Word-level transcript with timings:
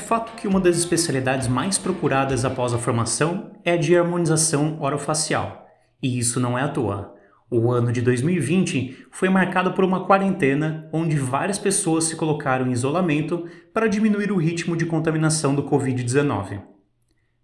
fato 0.00 0.36
que 0.36 0.48
uma 0.48 0.60
das 0.60 0.76
especialidades 0.76 1.48
mais 1.48 1.78
procuradas 1.78 2.44
após 2.44 2.72
a 2.72 2.78
formação 2.78 3.52
é 3.64 3.72
a 3.72 3.76
de 3.76 3.96
harmonização 3.96 4.80
orofacial, 4.80 5.66
e 6.02 6.18
isso 6.18 6.40
não 6.40 6.58
é 6.58 6.62
à 6.62 6.68
toa. 6.68 7.14
O 7.50 7.70
ano 7.70 7.90
de 7.90 8.02
2020 8.02 9.06
foi 9.10 9.30
marcado 9.30 9.72
por 9.72 9.82
uma 9.82 10.04
quarentena 10.04 10.86
onde 10.92 11.16
várias 11.16 11.58
pessoas 11.58 12.04
se 12.04 12.14
colocaram 12.14 12.66
em 12.66 12.72
isolamento 12.72 13.46
para 13.72 13.88
diminuir 13.88 14.30
o 14.30 14.36
ritmo 14.36 14.76
de 14.76 14.84
contaminação 14.84 15.54
do 15.54 15.62
Covid-19. 15.62 16.60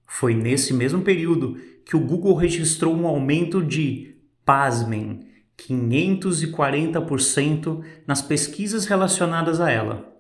Foi 0.07 0.35
nesse 0.35 0.75
mesmo 0.75 1.01
período 1.01 1.57
que 1.87 1.97
o 1.97 2.01
Google 2.01 2.35
registrou 2.35 2.95
um 2.95 3.07
aumento 3.07 3.63
de, 3.63 4.17
pasmem, 4.45 5.21
540% 5.57 7.83
nas 8.07 8.21
pesquisas 8.21 8.85
relacionadas 8.87 9.59
a 9.61 9.71
ela. 9.71 10.14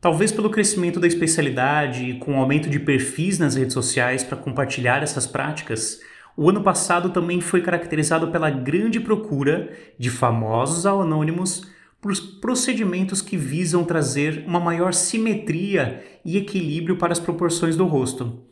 Talvez 0.00 0.30
pelo 0.30 0.50
crescimento 0.50 1.00
da 1.00 1.06
especialidade 1.06 2.04
e 2.04 2.18
com 2.18 2.34
o 2.34 2.40
aumento 2.40 2.68
de 2.68 2.78
perfis 2.78 3.38
nas 3.38 3.54
redes 3.54 3.72
sociais 3.72 4.22
para 4.22 4.36
compartilhar 4.36 5.02
essas 5.02 5.26
práticas, 5.26 6.00
o 6.36 6.50
ano 6.50 6.62
passado 6.62 7.10
também 7.10 7.40
foi 7.40 7.62
caracterizado 7.62 8.28
pela 8.28 8.50
grande 8.50 9.00
procura 9.00 9.72
de 9.98 10.10
famosos 10.10 10.84
anônimos 10.84 11.66
por 12.00 12.12
procedimentos 12.40 13.22
que 13.22 13.38
visam 13.38 13.84
trazer 13.84 14.44
uma 14.46 14.60
maior 14.60 14.92
simetria 14.92 16.04
e 16.24 16.36
equilíbrio 16.36 16.98
para 16.98 17.12
as 17.12 17.18
proporções 17.18 17.74
do 17.74 17.86
rosto. 17.86 18.44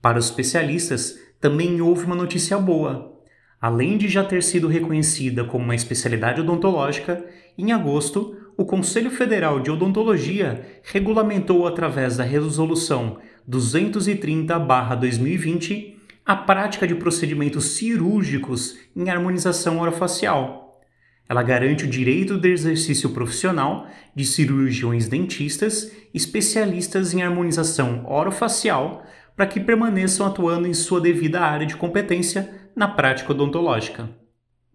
Para 0.00 0.18
os 0.18 0.24
especialistas, 0.24 1.18
também 1.38 1.80
houve 1.80 2.06
uma 2.06 2.16
notícia 2.16 2.58
boa. 2.58 3.20
Além 3.60 3.98
de 3.98 4.08
já 4.08 4.24
ter 4.24 4.42
sido 4.42 4.66
reconhecida 4.66 5.44
como 5.44 5.64
uma 5.64 5.74
especialidade 5.74 6.40
odontológica, 6.40 7.24
em 7.56 7.72
agosto, 7.72 8.36
o 8.62 8.64
Conselho 8.64 9.10
Federal 9.10 9.58
de 9.58 9.72
Odontologia 9.72 10.64
regulamentou 10.84 11.66
através 11.66 12.16
da 12.16 12.22
Resolução 12.22 13.18
230-2020 13.50 15.96
a 16.24 16.36
prática 16.36 16.86
de 16.86 16.94
procedimentos 16.94 17.72
cirúrgicos 17.72 18.78
em 18.94 19.10
harmonização 19.10 19.80
orofacial. 19.80 20.80
Ela 21.28 21.42
garante 21.42 21.86
o 21.86 21.88
direito 21.88 22.38
de 22.38 22.52
exercício 22.52 23.10
profissional 23.10 23.88
de 24.14 24.24
cirurgiões 24.24 25.08
dentistas 25.08 25.90
especialistas 26.14 27.12
em 27.12 27.20
harmonização 27.20 28.06
orofacial 28.06 29.02
para 29.34 29.46
que 29.46 29.58
permaneçam 29.58 30.24
atuando 30.24 30.68
em 30.68 30.74
sua 30.74 31.00
devida 31.00 31.40
área 31.40 31.66
de 31.66 31.74
competência 31.74 32.48
na 32.76 32.86
prática 32.86 33.32
odontológica. 33.32 34.21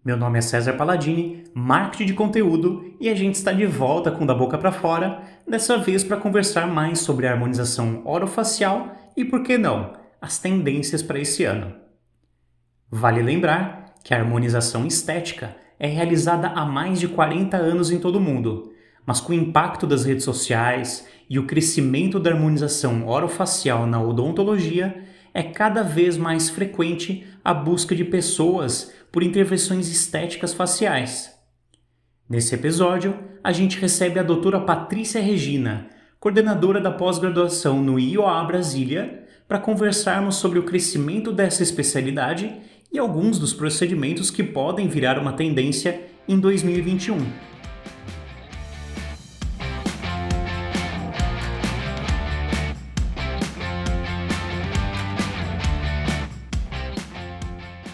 Meu 0.08 0.16
nome 0.16 0.38
é 0.38 0.40
César 0.40 0.72
Palladini, 0.72 1.44
marketing 1.52 2.06
de 2.06 2.14
conteúdo, 2.14 2.94
e 2.98 3.10
a 3.10 3.14
gente 3.14 3.34
está 3.34 3.52
de 3.52 3.66
volta 3.66 4.10
com 4.10 4.24
Da 4.24 4.34
Boca 4.34 4.56
para 4.56 4.72
Fora, 4.72 5.20
dessa 5.46 5.76
vez 5.76 6.02
para 6.02 6.16
conversar 6.16 6.66
mais 6.66 7.00
sobre 7.00 7.26
a 7.26 7.32
harmonização 7.32 8.00
orofacial 8.06 8.90
e, 9.14 9.22
por 9.22 9.42
que 9.42 9.58
não, 9.58 9.92
as 10.18 10.38
tendências 10.38 11.02
para 11.02 11.18
esse 11.18 11.44
ano. 11.44 11.74
Vale 12.90 13.20
lembrar 13.20 13.96
que 14.02 14.14
a 14.14 14.18
harmonização 14.18 14.86
estética 14.86 15.54
é 15.78 15.88
realizada 15.88 16.48
há 16.54 16.64
mais 16.64 16.98
de 16.98 17.08
40 17.08 17.58
anos 17.58 17.90
em 17.90 17.98
todo 17.98 18.16
o 18.16 18.22
mundo, 18.22 18.72
mas 19.04 19.20
com 19.20 19.32
o 19.32 19.36
impacto 19.36 19.86
das 19.86 20.06
redes 20.06 20.24
sociais 20.24 21.06
e 21.28 21.38
o 21.38 21.46
crescimento 21.46 22.18
da 22.18 22.30
harmonização 22.30 23.06
orofacial 23.06 23.86
na 23.86 24.00
odontologia, 24.00 25.04
é 25.32 25.42
cada 25.42 25.82
vez 25.82 26.16
mais 26.16 26.50
frequente 26.50 27.26
a 27.44 27.54
busca 27.54 27.94
de 27.94 28.04
pessoas 28.04 28.92
por 29.10 29.22
intervenções 29.22 29.88
estéticas 29.88 30.52
faciais. 30.52 31.34
Nesse 32.28 32.54
episódio, 32.54 33.18
a 33.42 33.52
gente 33.52 33.78
recebe 33.78 34.20
a 34.20 34.22
doutora 34.22 34.60
Patrícia 34.60 35.20
Regina, 35.20 35.88
coordenadora 36.20 36.80
da 36.80 36.90
pós-graduação 36.90 37.82
no 37.82 37.98
IOA 37.98 38.44
Brasília, 38.44 39.24
para 39.46 39.58
conversarmos 39.58 40.36
sobre 40.36 40.58
o 40.58 40.64
crescimento 40.64 41.32
dessa 41.32 41.62
especialidade 41.62 42.54
e 42.92 42.98
alguns 42.98 43.38
dos 43.38 43.54
procedimentos 43.54 44.30
que 44.30 44.42
podem 44.42 44.88
virar 44.88 45.18
uma 45.18 45.32
tendência 45.32 46.02
em 46.28 46.38
2021. 46.38 47.18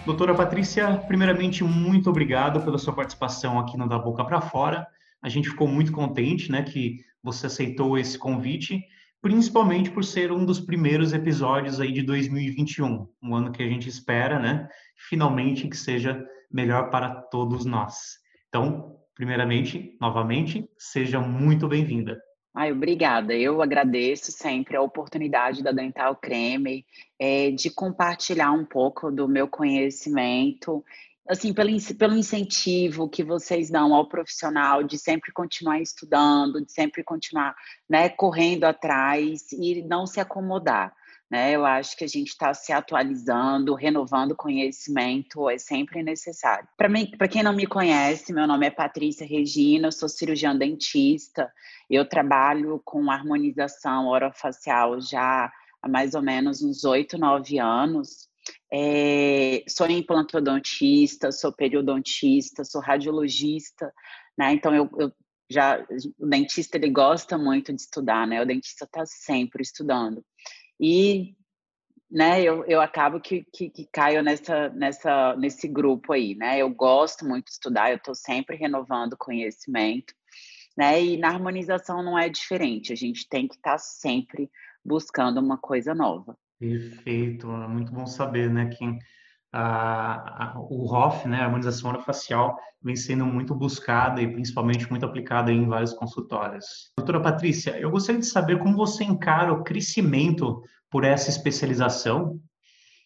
Doutora 0.04 0.34
Patrícia, 0.34 0.98
primeiramente, 1.06 1.64
muito 1.64 2.10
obrigado 2.10 2.60
pela 2.60 2.78
sua 2.78 2.92
participação 2.92 3.58
aqui 3.58 3.76
no 3.76 3.88
Da 3.88 3.98
Boca 3.98 4.24
para 4.24 4.40
Fora. 4.40 4.86
A 5.22 5.28
gente 5.28 5.48
ficou 5.48 5.66
muito 5.66 5.92
contente 5.92 6.52
né, 6.52 6.62
que 6.62 6.98
você 7.22 7.46
aceitou 7.46 7.98
esse 7.98 8.18
convite 8.18 8.84
principalmente 9.24 9.90
por 9.90 10.04
ser 10.04 10.30
um 10.30 10.44
dos 10.44 10.60
primeiros 10.60 11.14
episódios 11.14 11.80
aí 11.80 11.90
de 11.90 12.02
2021, 12.02 13.08
um 13.22 13.34
ano 13.34 13.50
que 13.50 13.62
a 13.62 13.66
gente 13.66 13.88
espera, 13.88 14.38
né, 14.38 14.68
finalmente 15.08 15.66
que 15.66 15.78
seja 15.78 16.22
melhor 16.52 16.90
para 16.90 17.08
todos 17.08 17.64
nós. 17.64 18.18
Então, 18.50 18.98
primeiramente, 19.14 19.96
novamente, 19.98 20.68
seja 20.76 21.20
muito 21.20 21.66
bem-vinda. 21.66 22.20
Ai, 22.54 22.70
obrigada. 22.70 23.34
Eu 23.34 23.60
agradeço 23.60 24.30
sempre 24.30 24.76
a 24.76 24.80
oportunidade 24.80 25.62
da 25.62 25.72
Dental 25.72 26.14
Creme 26.14 26.86
é, 27.18 27.50
de 27.50 27.68
compartilhar 27.68 28.52
um 28.52 28.64
pouco 28.64 29.10
do 29.10 29.26
meu 29.26 29.48
conhecimento 29.48 30.84
assim, 31.28 31.52
pelo, 31.52 31.70
pelo 31.98 32.16
incentivo 32.16 33.08
que 33.08 33.24
vocês 33.24 33.70
dão 33.70 33.94
ao 33.94 34.06
profissional 34.06 34.82
de 34.82 34.98
sempre 34.98 35.32
continuar 35.32 35.80
estudando, 35.80 36.64
de 36.64 36.70
sempre 36.70 37.02
continuar 37.02 37.56
né, 37.88 38.08
correndo 38.08 38.64
atrás 38.64 39.50
e 39.52 39.82
não 39.82 40.06
se 40.06 40.20
acomodar. 40.20 40.94
Né? 41.34 41.50
Eu 41.50 41.66
acho 41.66 41.96
que 41.96 42.04
a 42.04 42.06
gente 42.06 42.28
está 42.28 42.54
se 42.54 42.72
atualizando, 42.72 43.74
renovando 43.74 44.36
conhecimento, 44.36 45.50
é 45.50 45.58
sempre 45.58 46.00
necessário. 46.00 46.68
Para 46.76 47.26
quem 47.26 47.42
não 47.42 47.52
me 47.52 47.66
conhece, 47.66 48.32
meu 48.32 48.46
nome 48.46 48.68
é 48.68 48.70
Patrícia 48.70 49.26
Regina, 49.26 49.88
eu 49.88 49.92
sou 49.92 50.08
cirurgiã 50.08 50.54
dentista, 50.54 51.52
eu 51.90 52.08
trabalho 52.08 52.80
com 52.84 53.10
harmonização 53.10 54.06
orofacial 54.06 55.00
já 55.00 55.50
há 55.82 55.88
mais 55.88 56.14
ou 56.14 56.22
menos 56.22 56.62
uns 56.62 56.84
oito, 56.84 57.18
nove 57.18 57.58
anos. 57.58 58.28
É, 58.72 59.64
sou 59.68 59.90
implantodontista, 59.90 61.32
sou 61.32 61.52
periodontista, 61.52 62.62
sou 62.62 62.80
radiologista, 62.80 63.92
né? 64.38 64.52
Então 64.52 64.72
eu, 64.72 64.88
eu 65.00 65.12
já 65.50 65.84
o 66.16 66.26
dentista 66.28 66.76
ele 66.76 66.90
gosta 66.90 67.36
muito 67.36 67.72
de 67.72 67.80
estudar, 67.80 68.24
né? 68.24 68.40
O 68.40 68.46
dentista 68.46 68.84
está 68.84 69.04
sempre 69.04 69.62
estudando 69.62 70.24
e 70.80 71.34
né, 72.10 72.42
eu, 72.42 72.64
eu 72.66 72.80
acabo 72.80 73.20
que, 73.20 73.44
que, 73.52 73.68
que, 73.68 73.88
caio 73.92 74.22
nessa, 74.22 74.68
nessa, 74.70 75.34
nesse 75.36 75.66
grupo 75.66 76.12
aí, 76.12 76.34
né? 76.36 76.58
Eu 76.58 76.70
gosto 76.70 77.26
muito 77.26 77.46
de 77.46 77.52
estudar, 77.52 77.90
eu 77.90 77.96
estou 77.96 78.14
sempre 78.14 78.56
renovando 78.56 79.16
conhecimento, 79.16 80.14
né? 80.76 81.02
E 81.02 81.16
na 81.16 81.28
harmonização 81.28 82.02
não 82.02 82.16
é 82.16 82.28
diferente, 82.28 82.92
a 82.92 82.96
gente 82.96 83.28
tem 83.28 83.48
que 83.48 83.56
estar 83.56 83.72
tá 83.72 83.78
sempre 83.78 84.48
buscando 84.84 85.40
uma 85.40 85.58
coisa 85.58 85.94
nova. 85.94 86.36
Perfeito, 86.58 87.50
é 87.50 87.66
muito 87.66 87.92
bom 87.92 88.06
saber, 88.06 88.48
né, 88.48 88.66
que 88.66 88.84
a, 89.56 90.46
a, 90.46 90.58
o 90.58 90.84
ROF, 90.84 91.28
né, 91.28 91.40
a 91.40 91.44
harmonização 91.44 91.90
orofacial, 91.90 92.58
vem 92.82 92.96
sendo 92.96 93.24
muito 93.24 93.54
buscada 93.54 94.20
e 94.20 94.26
principalmente 94.26 94.90
muito 94.90 95.06
aplicada 95.06 95.52
em 95.52 95.68
vários 95.68 95.92
consultórios. 95.92 96.90
Doutora 96.98 97.20
Patrícia, 97.20 97.78
eu 97.78 97.88
gostaria 97.88 98.20
de 98.20 98.26
saber 98.26 98.58
como 98.58 98.76
você 98.76 99.04
encara 99.04 99.52
o 99.52 99.62
crescimento 99.62 100.60
por 100.90 101.04
essa 101.04 101.30
especialização 101.30 102.40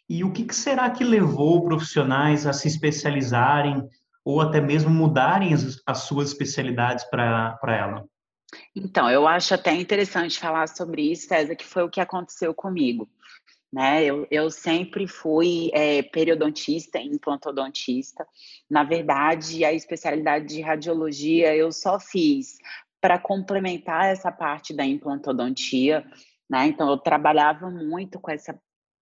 e 0.09 0.25
o 0.25 0.33
que, 0.33 0.47
que 0.47 0.55
será 0.55 0.89
que 0.89 1.05
levou 1.05 1.67
profissionais 1.67 2.47
a 2.47 2.55
se 2.55 2.67
especializarem 2.67 3.87
ou 4.25 4.41
até 4.41 4.59
mesmo 4.59 4.89
mudarem 4.89 5.53
as, 5.53 5.83
as 5.87 5.99
suas 5.99 6.29
especialidades 6.29 7.05
para 7.05 7.59
ela? 7.67 8.05
Então, 8.75 9.11
eu 9.11 9.29
acho 9.29 9.53
até 9.53 9.75
interessante 9.75 10.39
falar 10.39 10.67
sobre 10.69 11.13
isso, 11.13 11.29
César, 11.29 11.55
que 11.55 11.67
foi 11.67 11.83
o 11.83 11.91
que 11.91 12.01
aconteceu 12.01 12.55
comigo 12.55 13.07
né? 13.73 14.05
Eu, 14.05 14.27
eu 14.31 14.51
sempre 14.51 15.07
fui 15.07 15.71
é, 15.73 16.03
periodontista, 16.03 16.99
implantodontista. 16.99 18.27
Na 18.69 18.83
verdade, 18.83 19.65
a 19.65 19.73
especialidade 19.73 20.47
de 20.47 20.61
radiologia 20.61 21.55
eu 21.55 21.71
só 21.71 22.01
fiz 22.01 22.57
para 23.01 23.19
complementar 23.19 24.07
essa 24.07 24.33
parte 24.33 24.75
da 24.75 24.85
implantodontia, 24.85 26.05
né? 26.49 26.67
Então, 26.67 26.89
eu 26.91 26.97
trabalhava 26.97 27.71
muito 27.71 28.19
com 28.19 28.31
essa 28.31 28.59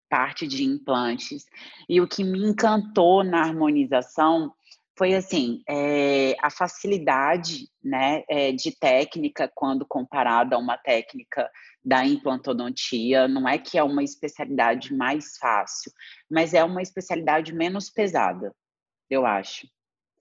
parte 0.09 0.47
de 0.47 0.65
implantes. 0.65 1.47
E 1.89 2.01
o 2.01 2.09
que 2.09 2.23
me 2.23 2.45
encantou 2.45 3.25
na 3.25 3.41
harmonização 3.41 4.53
foi 4.97 5.15
assim 5.15 5.63
é, 5.69 6.35
a 6.41 6.51
facilidade 6.51 7.69
né, 7.85 8.25
é, 8.29 8.51
de 8.53 8.75
técnica 8.77 9.51
quando 9.55 9.87
comparada 9.87 10.57
a 10.57 10.59
uma 10.59 10.79
técnica 10.79 11.51
da 11.85 12.05
implantodontia. 12.05 13.29
Não 13.29 13.49
é 13.49 13.59
que 13.59 13.79
é 13.79 13.83
uma 13.83 14.03
especialidade 14.03 14.95
mais 14.95 15.37
fácil, 15.39 15.93
mas 16.31 16.55
é 16.55 16.65
uma 16.65 16.83
especialidade 16.83 17.55
menos 17.55 17.91
pesada, 17.91 18.53
eu 19.11 19.27
acho. 19.27 19.69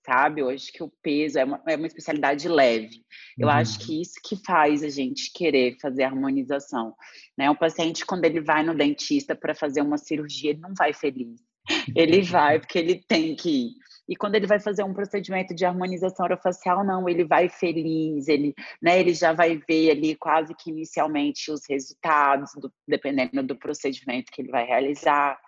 sabe? 0.05 0.41
Eu 0.41 0.49
acho 0.49 0.71
que 0.71 0.83
o 0.83 0.91
peso 1.01 1.39
é 1.39 1.45
uma, 1.45 1.63
é 1.67 1.75
uma 1.75 1.87
especialidade 1.87 2.47
leve. 2.47 3.03
Eu 3.39 3.47
uhum. 3.47 3.53
acho 3.53 3.79
que 3.79 4.01
isso 4.01 4.19
que 4.23 4.35
faz 4.45 4.83
a 4.83 4.89
gente 4.89 5.31
querer 5.33 5.77
fazer 5.81 6.03
harmonização. 6.03 6.93
Né? 7.37 7.49
O 7.49 7.55
paciente, 7.55 8.05
quando 8.05 8.25
ele 8.25 8.41
vai 8.41 8.61
no 8.61 8.75
dentista 8.75 9.35
para 9.35 9.55
fazer 9.55 9.81
uma 9.81 9.97
cirurgia, 9.97 10.51
ele 10.51 10.59
não 10.59 10.73
vai 10.75 10.93
feliz. 10.93 11.39
Ele 11.95 12.21
vai 12.21 12.59
porque 12.59 12.77
ele 12.77 13.03
tem 13.07 13.35
que 13.35 13.49
ir. 13.49 13.71
E 14.07 14.15
quando 14.15 14.35
ele 14.35 14.45
vai 14.45 14.59
fazer 14.59 14.83
um 14.83 14.93
procedimento 14.93 15.55
de 15.55 15.65
harmonização 15.65 16.25
orofacial, 16.25 16.83
não, 16.83 17.09
ele 17.09 17.23
vai 17.23 17.49
feliz, 17.49 18.27
ele, 18.27 18.53
né, 18.81 18.99
ele 18.99 19.13
já 19.13 19.33
vai 19.33 19.57
ver 19.57 19.91
ali 19.91 20.15
quase 20.15 20.53
que 20.53 20.69
inicialmente 20.69 21.51
os 21.51 21.61
resultados, 21.67 22.51
do, 22.55 22.71
dependendo 22.87 23.41
do 23.41 23.55
procedimento 23.55 24.31
que 24.31 24.41
ele 24.41 24.51
vai 24.51 24.65
realizar. 24.65 25.39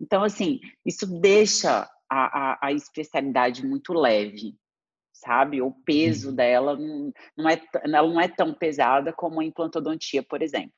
Então, 0.00 0.22
assim, 0.22 0.60
isso 0.84 1.06
deixa 1.20 1.88
a, 2.08 2.52
a, 2.52 2.58
a 2.68 2.72
especialidade 2.72 3.66
muito 3.66 3.92
leve, 3.92 4.56
sabe? 5.12 5.60
O 5.60 5.70
peso 5.70 6.30
uhum. 6.30 6.34
dela 6.34 6.76
não, 6.76 7.12
não, 7.36 7.48
é, 7.48 7.60
ela 7.84 8.08
não 8.08 8.20
é 8.20 8.28
tão 8.28 8.54
pesada 8.54 9.12
como 9.12 9.40
a 9.40 9.44
implantodontia, 9.44 10.22
por 10.22 10.40
exemplo, 10.42 10.72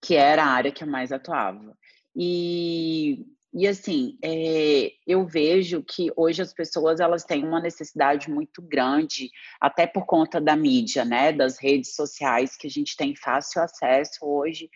que 0.00 0.14
era 0.14 0.44
a 0.44 0.50
área 0.50 0.72
que 0.72 0.84
eu 0.84 0.88
mais 0.88 1.10
atuava. 1.10 1.76
E, 2.14 3.24
e 3.54 3.66
assim, 3.66 4.16
é, 4.24 4.92
eu 5.06 5.26
vejo 5.26 5.82
que 5.82 6.10
hoje 6.16 6.40
as 6.40 6.54
pessoas 6.54 7.00
elas 7.00 7.24
têm 7.24 7.44
uma 7.44 7.60
necessidade 7.60 8.30
muito 8.30 8.62
grande, 8.62 9.30
até 9.60 9.86
por 9.86 10.06
conta 10.06 10.40
da 10.40 10.56
mídia, 10.56 11.04
né, 11.04 11.32
das 11.32 11.58
redes 11.58 11.94
sociais 11.94 12.56
que 12.56 12.66
a 12.66 12.70
gente 12.70 12.96
tem 12.96 13.14
fácil 13.14 13.60
acesso 13.62 14.18
hoje, 14.22 14.70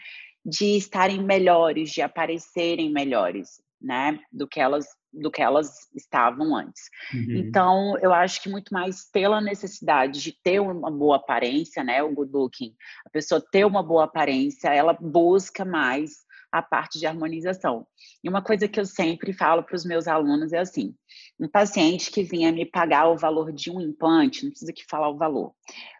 de 0.44 0.76
estarem 0.76 1.22
melhores, 1.22 1.90
de 1.90 2.02
aparecerem 2.02 2.92
melhores, 2.92 3.60
né, 3.80 4.18
do 4.30 4.46
que 4.46 4.60
elas 4.60 4.86
do 5.18 5.30
que 5.30 5.40
elas 5.40 5.88
estavam 5.94 6.54
antes. 6.54 6.90
Uhum. 7.14 7.36
Então, 7.36 7.98
eu 8.02 8.12
acho 8.12 8.42
que 8.42 8.50
muito 8.50 8.70
mais 8.70 9.10
pela 9.10 9.40
necessidade 9.40 10.20
de 10.20 10.32
ter 10.42 10.60
uma 10.60 10.90
boa 10.90 11.16
aparência, 11.16 11.82
né, 11.82 12.02
o 12.02 12.12
good 12.12 12.30
looking, 12.30 12.74
a 13.06 13.08
pessoa 13.08 13.42
ter 13.50 13.64
uma 13.64 13.82
boa 13.82 14.04
aparência, 14.04 14.68
ela 14.74 14.92
busca 14.92 15.64
mais 15.64 16.25
a 16.58 16.62
parte 16.62 16.98
de 16.98 17.06
harmonização. 17.06 17.86
E 18.22 18.28
uma 18.28 18.42
coisa 18.42 18.68
que 18.68 18.78
eu 18.78 18.84
sempre 18.84 19.32
falo 19.32 19.62
para 19.62 19.76
os 19.76 19.84
meus 19.84 20.06
alunos 20.06 20.52
é 20.52 20.58
assim: 20.58 20.94
um 21.38 21.48
paciente 21.48 22.10
que 22.10 22.22
vinha 22.22 22.52
me 22.52 22.64
pagar 22.64 23.08
o 23.08 23.16
valor 23.16 23.52
de 23.52 23.70
um 23.70 23.80
implante, 23.80 24.44
não 24.44 24.50
precisa 24.50 24.72
que 24.72 24.84
falar 24.84 25.08
o 25.08 25.16
valor, 25.16 25.52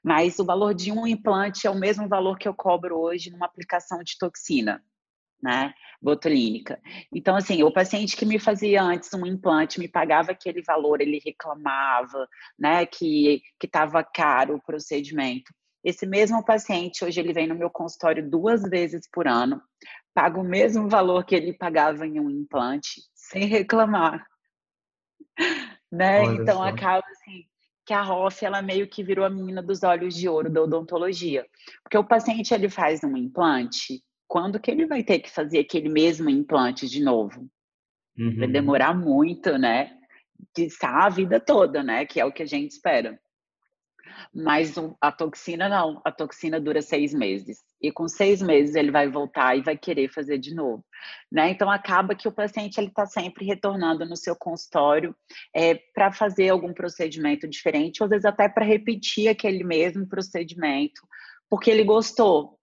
mas 0.02 0.38
o 0.38 0.44
valor 0.44 0.74
de 0.74 0.92
um 0.92 1.06
implante 1.06 1.66
é 1.66 1.70
o 1.70 1.78
mesmo 1.78 2.08
valor 2.08 2.38
que 2.38 2.48
eu 2.48 2.54
cobro 2.54 2.98
hoje 2.98 3.30
numa 3.30 3.46
aplicação 3.46 4.02
de 4.02 4.16
toxina 4.18 4.82
né, 5.42 5.74
botulínica. 6.00 6.80
Então, 7.12 7.36
assim, 7.36 7.62
o 7.62 7.72
paciente 7.72 8.16
que 8.16 8.24
me 8.24 8.38
fazia 8.38 8.82
antes 8.82 9.12
um 9.14 9.26
implante 9.26 9.78
me 9.78 9.88
pagava 9.88 10.32
aquele 10.32 10.62
valor, 10.62 11.00
ele 11.00 11.20
reclamava, 11.24 12.28
né, 12.58 12.86
que 12.86 13.42
estava 13.62 14.02
caro 14.02 14.56
o 14.56 14.62
procedimento. 14.62 15.52
Esse 15.84 16.04
mesmo 16.04 16.44
paciente 16.44 17.04
hoje 17.04 17.20
ele 17.20 17.32
vem 17.32 17.46
no 17.46 17.54
meu 17.54 17.70
consultório 17.70 18.28
duas 18.28 18.62
vezes 18.62 19.08
por 19.12 19.28
ano, 19.28 19.62
paga 20.16 20.40
o 20.40 20.42
mesmo 20.42 20.88
valor 20.88 21.26
que 21.26 21.34
ele 21.34 21.52
pagava 21.52 22.06
em 22.06 22.18
um 22.18 22.30
implante, 22.30 23.02
sem 23.14 23.44
reclamar, 23.44 24.26
né? 25.92 26.22
Olha 26.22 26.42
então 26.42 26.56
só. 26.56 26.62
acaba 26.62 27.04
assim 27.10 27.44
que 27.84 27.92
a 27.92 28.02
Hoff 28.02 28.42
ela 28.42 28.62
meio 28.62 28.88
que 28.88 29.04
virou 29.04 29.26
a 29.26 29.30
menina 29.30 29.62
dos 29.62 29.82
olhos 29.82 30.14
de 30.14 30.26
ouro 30.26 30.50
da 30.50 30.62
odontologia, 30.62 31.46
porque 31.82 31.98
o 31.98 32.02
paciente 32.02 32.54
ele 32.54 32.70
faz 32.70 33.04
um 33.04 33.14
implante 33.14 34.02
quando 34.26 34.58
que 34.58 34.70
ele 34.70 34.86
vai 34.86 35.04
ter 35.04 35.18
que 35.18 35.30
fazer 35.30 35.58
aquele 35.58 35.90
mesmo 35.90 36.30
implante 36.30 36.88
de 36.88 37.04
novo? 37.04 37.46
Uhum. 38.18 38.38
Vai 38.38 38.48
demorar 38.48 38.94
muito, 38.94 39.58
né? 39.58 39.98
De 40.56 40.66
a 40.82 41.08
vida 41.10 41.38
toda, 41.38 41.82
né? 41.82 42.06
Que 42.06 42.18
é 42.18 42.24
o 42.24 42.32
que 42.32 42.42
a 42.42 42.46
gente 42.46 42.72
espera. 42.72 43.20
Mas 44.34 44.74
a 45.00 45.12
toxina 45.12 45.68
não, 45.68 46.00
a 46.04 46.10
toxina 46.10 46.60
dura 46.60 46.82
seis 46.82 47.12
meses. 47.12 47.64
E 47.80 47.92
com 47.92 48.08
seis 48.08 48.40
meses 48.40 48.74
ele 48.74 48.90
vai 48.90 49.08
voltar 49.08 49.56
e 49.56 49.62
vai 49.62 49.76
querer 49.76 50.08
fazer 50.08 50.38
de 50.38 50.54
novo. 50.54 50.84
Né? 51.30 51.50
Então 51.50 51.70
acaba 51.70 52.14
que 52.14 52.26
o 52.26 52.32
paciente 52.32 52.78
ele 52.78 52.88
está 52.88 53.06
sempre 53.06 53.44
retornando 53.44 54.06
no 54.06 54.16
seu 54.16 54.34
consultório 54.34 55.14
é, 55.54 55.74
para 55.94 56.12
fazer 56.12 56.48
algum 56.48 56.72
procedimento 56.72 57.46
diferente, 57.46 58.02
ou 58.02 58.06
às 58.06 58.10
vezes 58.10 58.24
até 58.24 58.48
para 58.48 58.64
repetir 58.64 59.28
aquele 59.28 59.62
mesmo 59.62 60.06
procedimento, 60.06 61.02
porque 61.48 61.70
ele 61.70 61.84
gostou, 61.84 62.56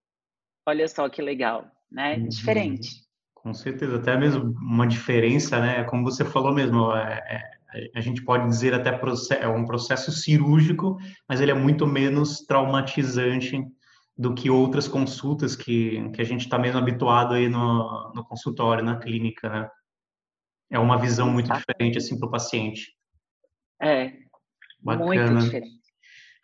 Olha 0.66 0.88
só 0.88 1.10
que 1.10 1.22
legal, 1.22 1.70
né? 1.92 2.16
Uhum. 2.16 2.30
Diferente. 2.30 2.90
Com 3.34 3.54
certeza, 3.54 3.98
até 3.98 4.18
mesmo 4.18 4.54
uma 4.62 4.88
diferença, 4.88 5.60
né? 5.60 5.84
Como 5.84 6.04
você 6.04 6.24
falou 6.24 6.54
mesmo, 6.54 6.94
é, 6.96 7.20
é, 7.28 7.42
a 7.96 8.02
gente 8.02 8.24
pode 8.24 8.48
dizer 8.48 8.74
até 8.74 8.90
é 9.40 9.48
um 9.48 9.66
processo 9.66 10.12
cirúrgico, 10.12 10.98
mas 11.28 11.42
ele 11.42 11.52
é 11.52 11.56
muito 11.56 11.88
menos 11.88 12.42
traumatizante 12.42 13.62
do 14.18 14.34
que 14.34 14.50
outras 14.50 14.88
consultas 14.88 15.56
que, 15.56 16.10
que 16.12 16.22
a 16.22 16.26
gente 16.26 16.42
está 16.42 16.58
mesmo 16.58 16.80
habituado 16.80 17.34
aí 17.34 17.50
no, 17.50 18.12
no 18.14 18.24
consultório, 18.26 18.84
na 18.84 18.98
clínica, 18.98 19.50
né? 19.50 19.70
É 20.72 20.80
uma 20.80 20.98
visão 20.98 21.30
muito 21.30 21.52
diferente 21.54 21.98
assim 21.98 22.18
para 22.18 22.28
o 22.28 22.32
paciente. 22.32 22.94
É, 23.82 24.14
Bacana. 24.80 25.06
muito 25.06 25.46
diferente. 25.46 25.84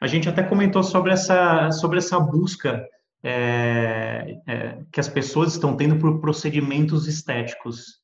A 0.02 0.08
gente 0.08 0.30
até 0.30 0.44
comentou 0.44 0.84
sobre 0.84 1.12
essa 1.12 1.72
sobre 1.72 1.98
essa 1.98 2.20
busca 2.20 2.86
é, 3.24 4.38
é, 4.48 4.80
que 4.92 5.00
as 5.00 5.10
pessoas 5.10 5.54
estão 5.54 5.76
tendo 5.76 5.98
por 5.98 6.20
procedimentos 6.20 7.08
estéticos. 7.08 8.00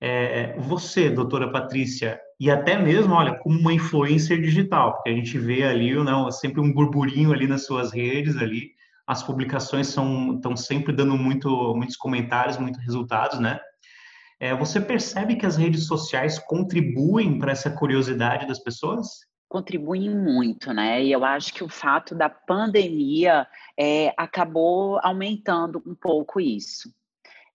É, 0.00 0.58
você, 0.58 1.10
doutora 1.10 1.50
Patrícia, 1.50 2.20
e 2.44 2.50
até 2.50 2.78
mesmo, 2.78 3.14
olha, 3.14 3.38
como 3.38 3.58
uma 3.58 3.72
influencer 3.72 4.38
digital, 4.38 4.92
porque 4.92 5.08
a 5.08 5.14
gente 5.14 5.38
vê 5.38 5.62
ali, 5.62 5.94
não, 5.94 6.30
sempre 6.30 6.60
um 6.60 6.70
burburinho 6.70 7.32
ali 7.32 7.46
nas 7.46 7.64
suas 7.64 7.90
redes 7.90 8.36
ali, 8.36 8.72
as 9.06 9.22
publicações 9.22 9.86
são 9.86 10.34
estão 10.34 10.54
sempre 10.54 10.92
dando 10.92 11.16
muito, 11.16 11.48
muitos 11.74 11.96
comentários, 11.96 12.58
muitos 12.58 12.82
resultados, 12.82 13.40
né? 13.40 13.58
É, 14.38 14.54
você 14.54 14.78
percebe 14.78 15.36
que 15.36 15.46
as 15.46 15.56
redes 15.56 15.86
sociais 15.86 16.38
contribuem 16.38 17.38
para 17.38 17.52
essa 17.52 17.70
curiosidade 17.70 18.46
das 18.46 18.58
pessoas? 18.58 19.06
contribuem 19.48 20.14
muito, 20.14 20.70
né? 20.74 21.02
E 21.02 21.12
eu 21.12 21.24
acho 21.24 21.54
que 21.54 21.64
o 21.64 21.68
fato 21.68 22.14
da 22.14 22.28
pandemia 22.28 23.46
é, 23.78 24.12
acabou 24.18 24.98
aumentando 25.00 25.82
um 25.86 25.94
pouco 25.94 26.40
isso. 26.40 26.92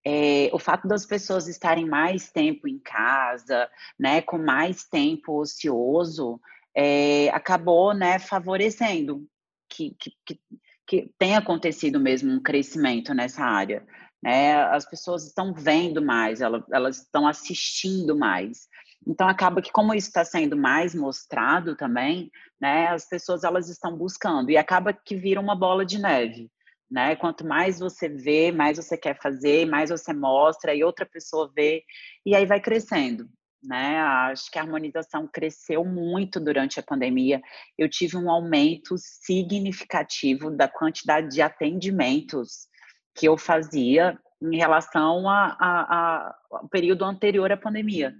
É, 0.06 0.50
o 0.54 0.60
fato 0.60 0.88
das 0.88 1.06
pessoas 1.06 1.48
estarem 1.48 1.86
mais 1.86 2.32
tempo 2.32 2.68
em 2.68 2.80
casa, 2.80 3.70
né, 4.00 4.22
com 4.22 4.38
mais 4.38 4.86
tempo 4.86 5.40
ocioso, 5.40 6.40
é, 6.76 7.30
acabou, 7.30 7.94
né, 7.94 8.18
favorecendo 8.20 9.28
que, 9.70 9.96
que, 10.00 10.12
que, 10.26 10.40
que 10.88 11.12
tenha 11.18 11.40
acontecido 11.40 12.00
mesmo 12.00 12.32
um 12.32 12.42
crescimento 12.42 13.14
nessa 13.14 13.44
área. 13.44 13.86
Né? 14.22 14.56
As 14.56 14.90
pessoas 14.90 15.26
estão 15.26 15.54
vendo 15.54 16.02
mais, 16.02 16.42
elas, 16.42 16.64
elas 16.72 16.98
estão 17.02 17.28
assistindo 17.28 18.18
mais. 18.18 18.68
Então 19.08 19.28
acaba 19.28 19.62
que 19.62 19.72
como 19.72 19.94
isso 19.94 20.08
está 20.08 20.26
sendo 20.26 20.58
mais 20.58 20.94
mostrado 20.94 21.76
também, 21.76 22.32
né, 22.60 22.88
as 22.88 23.08
pessoas 23.08 23.44
elas 23.44 23.70
estão 23.70 23.98
buscando 23.98 24.50
e 24.52 24.58
acaba 24.58 24.92
que 24.94 25.16
vira 25.16 25.40
uma 25.40 25.56
bola 25.56 25.86
de 25.86 25.98
neve, 25.98 26.52
né? 26.90 27.16
Quanto 27.16 27.46
mais 27.46 27.80
você 27.80 28.10
vê, 28.10 28.52
mais 28.52 28.78
você 28.78 28.98
quer 28.98 29.20
fazer, 29.22 29.66
mais 29.66 29.90
você 29.90 30.14
mostra 30.14 30.74
e 30.74 30.84
outra 30.84 31.06
pessoa 31.06 31.52
vê 31.56 31.84
e 32.26 32.36
aí 32.36 32.46
vai 32.46 32.60
crescendo, 32.60 33.30
né? 33.64 34.00
Acho 34.00 34.50
que 34.50 34.58
a 34.58 34.62
harmonização 34.62 35.28
cresceu 35.28 35.86
muito 35.86 36.40
durante 36.40 36.80
a 36.80 36.84
pandemia. 36.84 37.42
Eu 37.78 37.90
tive 37.90 38.18
um 38.18 38.30
aumento 38.30 38.96
significativo 38.98 40.50
da 40.50 40.68
quantidade 40.68 41.30
de 41.30 41.42
atendimentos 41.42 42.68
que 43.16 43.28
eu 43.28 43.38
fazia 43.38 44.18
em 44.42 44.58
relação 44.58 45.28
ao 45.30 46.68
período 46.70 47.04
anterior 47.04 47.52
à 47.52 47.58
pandemia. 47.58 48.16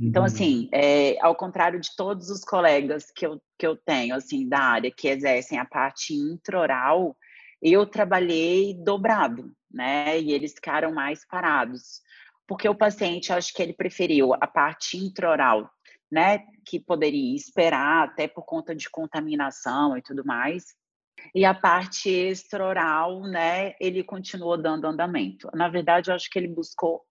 Então, 0.00 0.22
uhum. 0.22 0.26
assim, 0.26 0.68
é, 0.72 1.16
ao 1.20 1.34
contrário 1.34 1.80
de 1.80 1.94
todos 1.96 2.28
os 2.28 2.42
colegas 2.44 3.10
que 3.14 3.26
eu, 3.26 3.40
que 3.58 3.66
eu 3.66 3.76
tenho, 3.76 4.14
assim, 4.14 4.48
da 4.48 4.58
área, 4.58 4.90
que 4.90 5.08
exercem 5.08 5.58
a 5.58 5.64
parte 5.64 6.14
introral, 6.14 7.16
eu 7.62 7.86
trabalhei 7.86 8.74
dobrado, 8.74 9.52
né? 9.70 10.18
E 10.20 10.32
eles 10.32 10.52
ficaram 10.52 10.92
mais 10.92 11.24
parados. 11.26 12.00
Porque 12.46 12.68
o 12.68 12.74
paciente, 12.74 13.32
acho 13.32 13.54
que 13.54 13.62
ele 13.62 13.72
preferiu 13.72 14.34
a 14.34 14.46
parte 14.46 14.96
introral, 14.96 15.70
né? 16.10 16.44
Que 16.66 16.80
poderia 16.80 17.36
esperar, 17.36 18.08
até 18.08 18.26
por 18.26 18.44
conta 18.44 18.74
de 18.74 18.90
contaminação 18.90 19.96
e 19.96 20.02
tudo 20.02 20.24
mais. 20.24 20.74
E 21.34 21.44
a 21.44 21.54
parte 21.54 22.10
extraoral, 22.10 23.22
né? 23.22 23.74
Ele 23.80 24.02
continuou 24.02 24.60
dando 24.60 24.86
andamento. 24.86 25.48
Na 25.54 25.68
verdade, 25.68 26.10
eu 26.10 26.14
acho 26.14 26.28
que 26.28 26.38
ele 26.38 26.48
buscou 26.48 27.02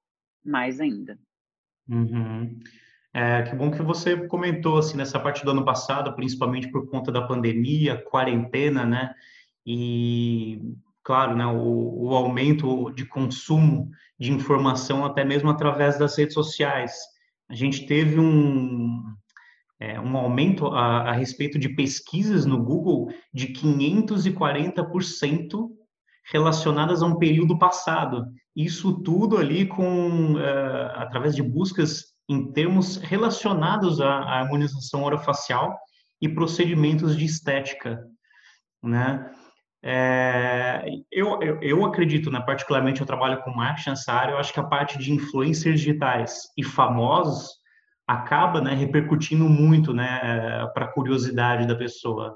mais 0.44 0.82
ainda. 0.82 1.18
Uhum. 1.88 2.60
É, 3.14 3.44
que 3.44 3.56
bom 3.56 3.70
que 3.70 3.82
você 3.82 4.28
comentou 4.28 4.78
assim 4.78 4.96
nessa 4.96 5.20
parte 5.20 5.44
do 5.44 5.52
ano 5.52 5.66
passado, 5.66 6.14
principalmente 6.16 6.70
por 6.72 6.90
conta 6.90 7.12
da 7.12 7.22
pandemia, 7.22 8.02
quarentena, 8.02 8.86
né? 8.86 9.14
E 9.66 10.60
claro, 11.04 11.36
né, 11.36 11.46
o, 11.46 12.08
o 12.08 12.16
aumento 12.16 12.90
de 12.92 13.06
consumo 13.06 13.90
de 14.20 14.32
informação 14.32 15.04
até 15.04 15.26
mesmo 15.26 15.50
através 15.50 15.98
das 15.98 16.16
redes 16.18 16.34
sociais. 16.34 16.96
A 17.50 17.56
gente 17.56 17.86
teve 17.86 18.20
um, 18.20 19.02
é, 19.80 19.98
um 20.00 20.16
aumento 20.16 20.68
a, 20.68 21.10
a 21.10 21.12
respeito 21.12 21.58
de 21.58 21.70
pesquisas 21.70 22.46
no 22.46 22.64
Google 22.64 23.12
de 23.34 23.48
540% 23.48 25.70
relacionadas 26.32 27.02
a 27.02 27.08
um 27.08 27.18
período 27.18 27.58
passado. 27.58 28.24
Isso 28.56 29.02
tudo 29.02 29.38
ali 29.38 29.66
com 29.66 30.36
uh, 30.36 30.92
através 30.96 31.36
de 31.36 31.42
buscas 31.42 32.12
em 32.30 32.52
termos 32.52 32.98
relacionados 32.98 34.00
à, 34.00 34.08
à 34.08 34.40
harmonização 34.40 35.04
orofacial 35.04 35.76
e 36.22 36.30
procedimentos 36.30 37.18
de 37.18 37.26
estética, 37.26 38.06
né? 38.84 39.32
É, 39.84 40.84
eu, 41.12 41.42
eu, 41.42 41.62
eu, 41.62 41.86
acredito, 41.86 42.30
né, 42.30 42.40
particularmente 42.40 43.02
eu 43.02 43.08
trabalho 43.08 43.42
com 43.42 43.50
marketing 43.52 43.90
nessa 43.90 44.14
área, 44.14 44.34
eu 44.34 44.38
acho 44.38 44.54
que 44.54 44.60
a 44.60 44.64
parte 44.64 44.98
de 45.00 45.12
influencers 45.12 45.80
digitais 45.80 46.44
e 46.56 46.64
famosos 46.64 47.62
acaba 48.08 48.62
né, 48.62 48.74
repercutindo 48.76 49.46
muito 49.46 49.94
né, 49.94 50.68
para 50.74 50.86
a 50.86 50.92
curiosidade 50.92 51.68
da 51.68 51.76
pessoa. 51.76 52.36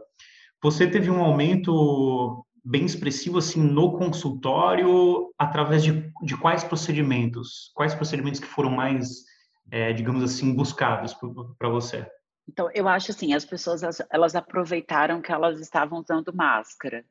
Você 0.63 0.87
teve 0.87 1.11
um 1.11 1.23
aumento 1.23 2.43
bem 2.63 2.85
expressivo 2.85 3.37
assim 3.37 3.61
no 3.61 3.95
consultório 3.95 5.31
através 5.37 5.83
de, 5.83 6.11
de 6.23 6.35
quais 6.37 6.63
procedimentos? 6.63 7.71
Quais 7.75 7.93
procedimentos 7.93 8.39
que 8.39 8.47
foram 8.47 8.71
mais, 8.71 9.23
é, 9.69 9.93
digamos 9.93 10.23
assim, 10.23 10.55
buscados 10.55 11.13
para 11.59 11.69
você? 11.69 12.07
Então, 12.47 12.69
eu 12.73 12.87
acho 12.87 13.11
assim, 13.11 13.33
as 13.33 13.45
pessoas 13.45 13.81
elas 14.09 14.35
aproveitaram 14.35 15.21
que 15.21 15.31
elas 15.31 15.59
estavam 15.59 15.99
usando 15.99 16.33
máscara. 16.33 17.05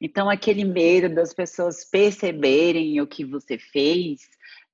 Então, 0.00 0.28
aquele 0.28 0.64
medo 0.64 1.14
das 1.14 1.32
pessoas 1.32 1.84
perceberem 1.84 3.00
o 3.00 3.06
que 3.06 3.24
você 3.24 3.58
fez, 3.58 4.20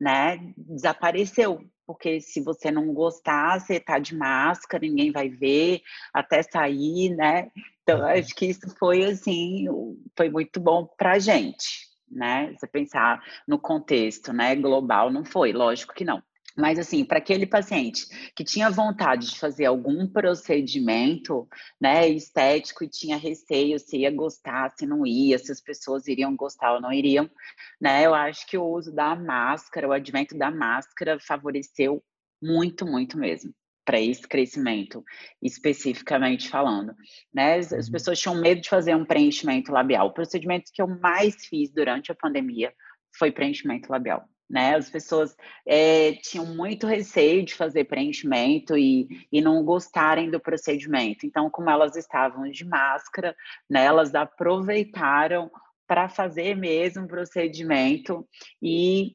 né, 0.00 0.52
desapareceu. 0.56 1.60
Porque 1.86 2.20
se 2.20 2.40
você 2.40 2.70
não 2.70 2.94
gostar, 2.94 3.60
você 3.60 3.80
tá 3.80 3.98
de 3.98 4.14
máscara, 4.14 4.86
ninguém 4.86 5.10
vai 5.10 5.28
ver 5.28 5.82
até 6.14 6.42
sair, 6.42 7.10
né? 7.16 7.50
Então, 7.82 8.06
acho 8.06 8.34
que 8.34 8.46
isso 8.46 8.72
foi 8.78 9.04
assim, 9.04 9.66
foi 10.16 10.30
muito 10.30 10.60
bom 10.60 10.86
para 10.96 11.12
a 11.12 11.18
gente, 11.18 11.88
né? 12.08 12.52
Você 12.52 12.66
pensar 12.68 13.20
no 13.46 13.58
contexto, 13.58 14.32
né, 14.32 14.54
global, 14.54 15.10
não 15.10 15.24
foi, 15.24 15.52
lógico 15.52 15.92
que 15.92 16.04
não. 16.04 16.22
Mas, 16.56 16.78
assim, 16.78 17.04
para 17.04 17.18
aquele 17.18 17.46
paciente 17.46 18.06
que 18.34 18.44
tinha 18.44 18.70
vontade 18.70 19.30
de 19.30 19.38
fazer 19.38 19.66
algum 19.66 20.06
procedimento 20.06 21.48
né, 21.80 22.08
estético 22.08 22.84
e 22.84 22.88
tinha 22.88 23.16
receio 23.16 23.78
se 23.78 23.98
ia 23.98 24.10
gostar, 24.10 24.70
se 24.76 24.86
não 24.86 25.06
ia, 25.06 25.38
se 25.38 25.52
as 25.52 25.60
pessoas 25.60 26.06
iriam 26.08 26.34
gostar 26.34 26.74
ou 26.74 26.80
não 26.80 26.92
iriam, 26.92 27.30
né, 27.80 28.04
eu 28.04 28.14
acho 28.14 28.46
que 28.46 28.58
o 28.58 28.64
uso 28.64 28.92
da 28.92 29.14
máscara, 29.14 29.88
o 29.88 29.92
advento 29.92 30.36
da 30.36 30.50
máscara 30.50 31.18
favoreceu 31.20 32.02
muito, 32.42 32.86
muito 32.86 33.18
mesmo 33.18 33.54
para 33.84 34.00
esse 34.00 34.22
crescimento, 34.22 35.02
especificamente 35.42 36.48
falando. 36.48 36.94
Né? 37.34 37.56
As, 37.56 37.72
as 37.72 37.86
uhum. 37.86 37.92
pessoas 37.92 38.20
tinham 38.20 38.40
medo 38.40 38.60
de 38.60 38.68
fazer 38.68 38.94
um 38.94 39.04
preenchimento 39.04 39.72
labial. 39.72 40.06
O 40.06 40.12
procedimento 40.12 40.70
que 40.72 40.80
eu 40.80 40.86
mais 40.86 41.46
fiz 41.46 41.72
durante 41.72 42.12
a 42.12 42.14
pandemia 42.14 42.72
foi 43.18 43.32
preenchimento 43.32 43.90
labial 43.90 44.29
né? 44.50 44.74
As 44.74 44.90
pessoas 44.90 45.36
é, 45.64 46.12
tinham 46.14 46.44
muito 46.44 46.86
receio 46.86 47.44
de 47.44 47.54
fazer 47.54 47.84
preenchimento 47.84 48.76
e, 48.76 49.06
e 49.30 49.40
não 49.40 49.64
gostarem 49.64 50.28
do 50.28 50.40
procedimento. 50.40 51.24
Então, 51.24 51.48
como 51.48 51.70
elas 51.70 51.94
estavam 51.94 52.50
de 52.50 52.64
máscara, 52.64 53.36
né, 53.68 53.84
elas 53.84 54.12
aproveitaram 54.12 55.48
para 55.86 56.08
fazer 56.08 56.56
mesmo 56.56 57.04
o 57.04 57.08
procedimento 57.08 58.26
e, 58.60 59.14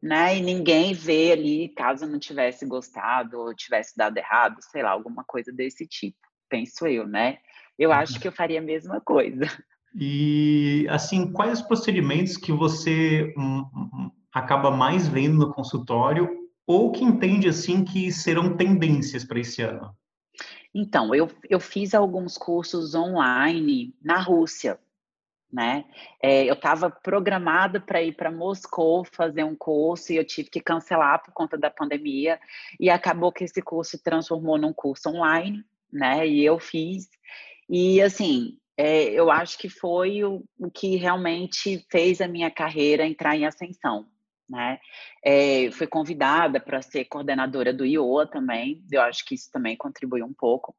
né, 0.00 0.38
e 0.38 0.40
ninguém 0.40 0.94
vê 0.94 1.32
ali 1.32 1.68
caso 1.70 2.06
não 2.06 2.18
tivesse 2.18 2.64
gostado 2.64 3.40
ou 3.40 3.54
tivesse 3.54 3.96
dado 3.96 4.16
errado, 4.16 4.56
sei 4.60 4.82
lá, 4.82 4.90
alguma 4.90 5.24
coisa 5.24 5.52
desse 5.52 5.86
tipo, 5.86 6.18
penso 6.48 6.86
eu, 6.86 7.08
né? 7.08 7.38
Eu 7.76 7.92
acho 7.92 8.14
uhum. 8.14 8.20
que 8.20 8.28
eu 8.28 8.32
faria 8.32 8.60
a 8.60 8.62
mesma 8.62 9.00
coisa. 9.00 9.46
E, 9.98 10.86
assim, 10.90 11.32
quais 11.32 11.60
os 11.60 11.66
procedimentos 11.66 12.36
que 12.36 12.52
você 12.52 13.32
hum, 13.36 13.64
hum, 13.74 14.10
acaba 14.36 14.70
mais 14.70 15.08
vendo 15.08 15.38
no 15.38 15.54
consultório 15.54 16.28
ou 16.66 16.92
que 16.92 17.02
entende 17.02 17.48
assim 17.48 17.82
que 17.82 18.12
serão 18.12 18.54
tendências 18.54 19.24
para 19.24 19.40
esse 19.40 19.62
ano? 19.62 19.96
Então, 20.74 21.14
eu, 21.14 21.26
eu 21.48 21.58
fiz 21.58 21.94
alguns 21.94 22.36
cursos 22.36 22.94
online 22.94 23.94
na 24.02 24.20
Rússia, 24.20 24.78
né? 25.50 25.86
É, 26.22 26.44
eu 26.44 26.52
estava 26.52 26.90
programada 26.90 27.80
para 27.80 28.02
ir 28.02 28.14
para 28.14 28.30
Moscou 28.30 29.06
fazer 29.10 29.42
um 29.42 29.56
curso 29.56 30.12
e 30.12 30.16
eu 30.16 30.24
tive 30.26 30.50
que 30.50 30.60
cancelar 30.60 31.22
por 31.24 31.32
conta 31.32 31.56
da 31.56 31.70
pandemia 31.70 32.38
e 32.78 32.90
acabou 32.90 33.32
que 33.32 33.44
esse 33.44 33.62
curso 33.62 33.92
se 33.92 34.02
transformou 34.02 34.58
num 34.58 34.72
curso 34.72 35.08
online, 35.08 35.64
né? 35.90 36.28
E 36.28 36.44
eu 36.44 36.58
fiz 36.58 37.08
e 37.70 38.02
assim 38.02 38.58
é, 38.76 39.04
eu 39.04 39.30
acho 39.30 39.56
que 39.56 39.70
foi 39.70 40.22
o, 40.22 40.44
o 40.58 40.70
que 40.70 40.96
realmente 40.96 41.82
fez 41.90 42.20
a 42.20 42.28
minha 42.28 42.50
carreira 42.50 43.06
entrar 43.06 43.34
em 43.34 43.46
ascensão, 43.46 44.06
né? 44.48 44.78
É, 45.24 45.70
fui 45.72 45.86
convidada 45.86 46.60
para 46.60 46.82
ser 46.82 47.04
coordenadora 47.06 47.72
do 47.72 47.84
IOA 47.84 48.26
também, 48.26 48.84
eu 48.90 49.02
acho 49.02 49.24
que 49.24 49.34
isso 49.34 49.50
também 49.50 49.76
contribuiu 49.76 50.24
um 50.24 50.34
pouco, 50.34 50.74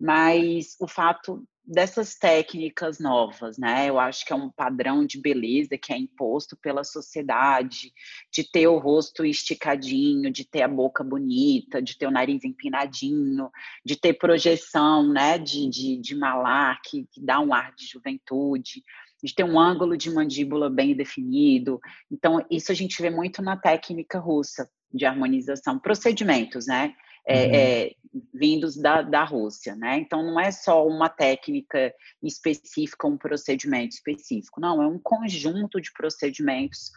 mas 0.00 0.76
o 0.80 0.86
fato 0.86 1.44
dessas 1.68 2.14
técnicas 2.14 2.98
novas, 2.98 3.58
né? 3.58 3.90
Eu 3.90 4.00
acho 4.00 4.24
que 4.24 4.32
é 4.32 4.36
um 4.36 4.50
padrão 4.50 5.04
de 5.04 5.20
beleza 5.20 5.76
que 5.76 5.92
é 5.92 5.98
imposto 5.98 6.56
pela 6.56 6.82
sociedade, 6.82 7.92
de 8.32 8.42
ter 8.42 8.66
o 8.66 8.78
rosto 8.78 9.22
esticadinho, 9.22 10.32
de 10.32 10.46
ter 10.46 10.62
a 10.62 10.68
boca 10.68 11.04
bonita, 11.04 11.82
de 11.82 11.98
ter 11.98 12.06
o 12.06 12.10
nariz 12.10 12.42
empinadinho, 12.42 13.50
de 13.84 13.96
ter 13.96 14.14
projeção, 14.14 15.12
né? 15.12 15.36
De, 15.36 15.68
de, 15.68 15.98
de 15.98 16.14
malar 16.16 16.80
que, 16.82 17.06
que 17.12 17.20
dá 17.20 17.38
um 17.38 17.52
ar 17.52 17.74
de 17.74 17.86
juventude 17.86 18.82
de 19.22 19.34
ter 19.34 19.44
um 19.44 19.58
ângulo 19.58 19.96
de 19.96 20.10
mandíbula 20.10 20.70
bem 20.70 20.94
definido. 20.94 21.80
Então, 22.10 22.44
isso 22.50 22.70
a 22.70 22.74
gente 22.74 23.00
vê 23.00 23.10
muito 23.10 23.42
na 23.42 23.56
técnica 23.56 24.18
russa 24.18 24.68
de 24.92 25.04
harmonização, 25.04 25.78
procedimentos, 25.78 26.66
né? 26.66 26.94
É, 27.26 27.44
uhum. 27.44 27.54
é, 27.54 27.90
vindos 28.32 28.76
da, 28.76 29.02
da 29.02 29.22
Rússia, 29.22 29.76
né? 29.76 29.98
Então, 29.98 30.22
não 30.22 30.40
é 30.40 30.50
só 30.50 30.86
uma 30.86 31.10
técnica 31.10 31.92
específica, 32.22 33.06
um 33.06 33.18
procedimento 33.18 33.94
específico, 33.94 34.60
não, 34.60 34.82
é 34.82 34.86
um 34.86 34.98
conjunto 34.98 35.78
de 35.78 35.92
procedimentos 35.92 36.90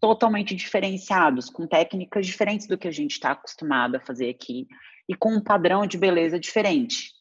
totalmente 0.00 0.54
diferenciados, 0.54 1.48
com 1.48 1.66
técnicas 1.66 2.26
diferentes 2.26 2.66
do 2.66 2.78
que 2.78 2.88
a 2.88 2.92
gente 2.92 3.12
está 3.12 3.32
acostumado 3.32 3.96
a 3.96 4.00
fazer 4.00 4.28
aqui 4.28 4.66
e 5.08 5.14
com 5.14 5.32
um 5.32 5.40
padrão 5.40 5.86
de 5.86 5.96
beleza 5.96 6.38
diferente. 6.38 7.12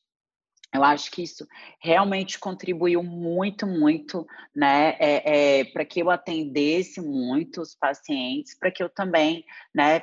Eu 0.74 0.84
acho 0.84 1.10
que 1.12 1.24
isso 1.24 1.48
realmente 1.80 2.38
contribuiu 2.40 3.02
muito, 3.02 3.66
muito, 3.66 4.28
né, 4.56 4.96
é, 5.00 5.60
é, 5.60 5.66
para 5.66 5.86
que 5.86 6.02
eu 6.02 6.10
atendesse 6.10 7.02
muitos 7.02 7.74
pacientes, 7.74 8.54
para 8.58 8.72
que 8.72 8.84
eu 8.84 8.90
também, 8.90 9.46
né, 9.74 10.02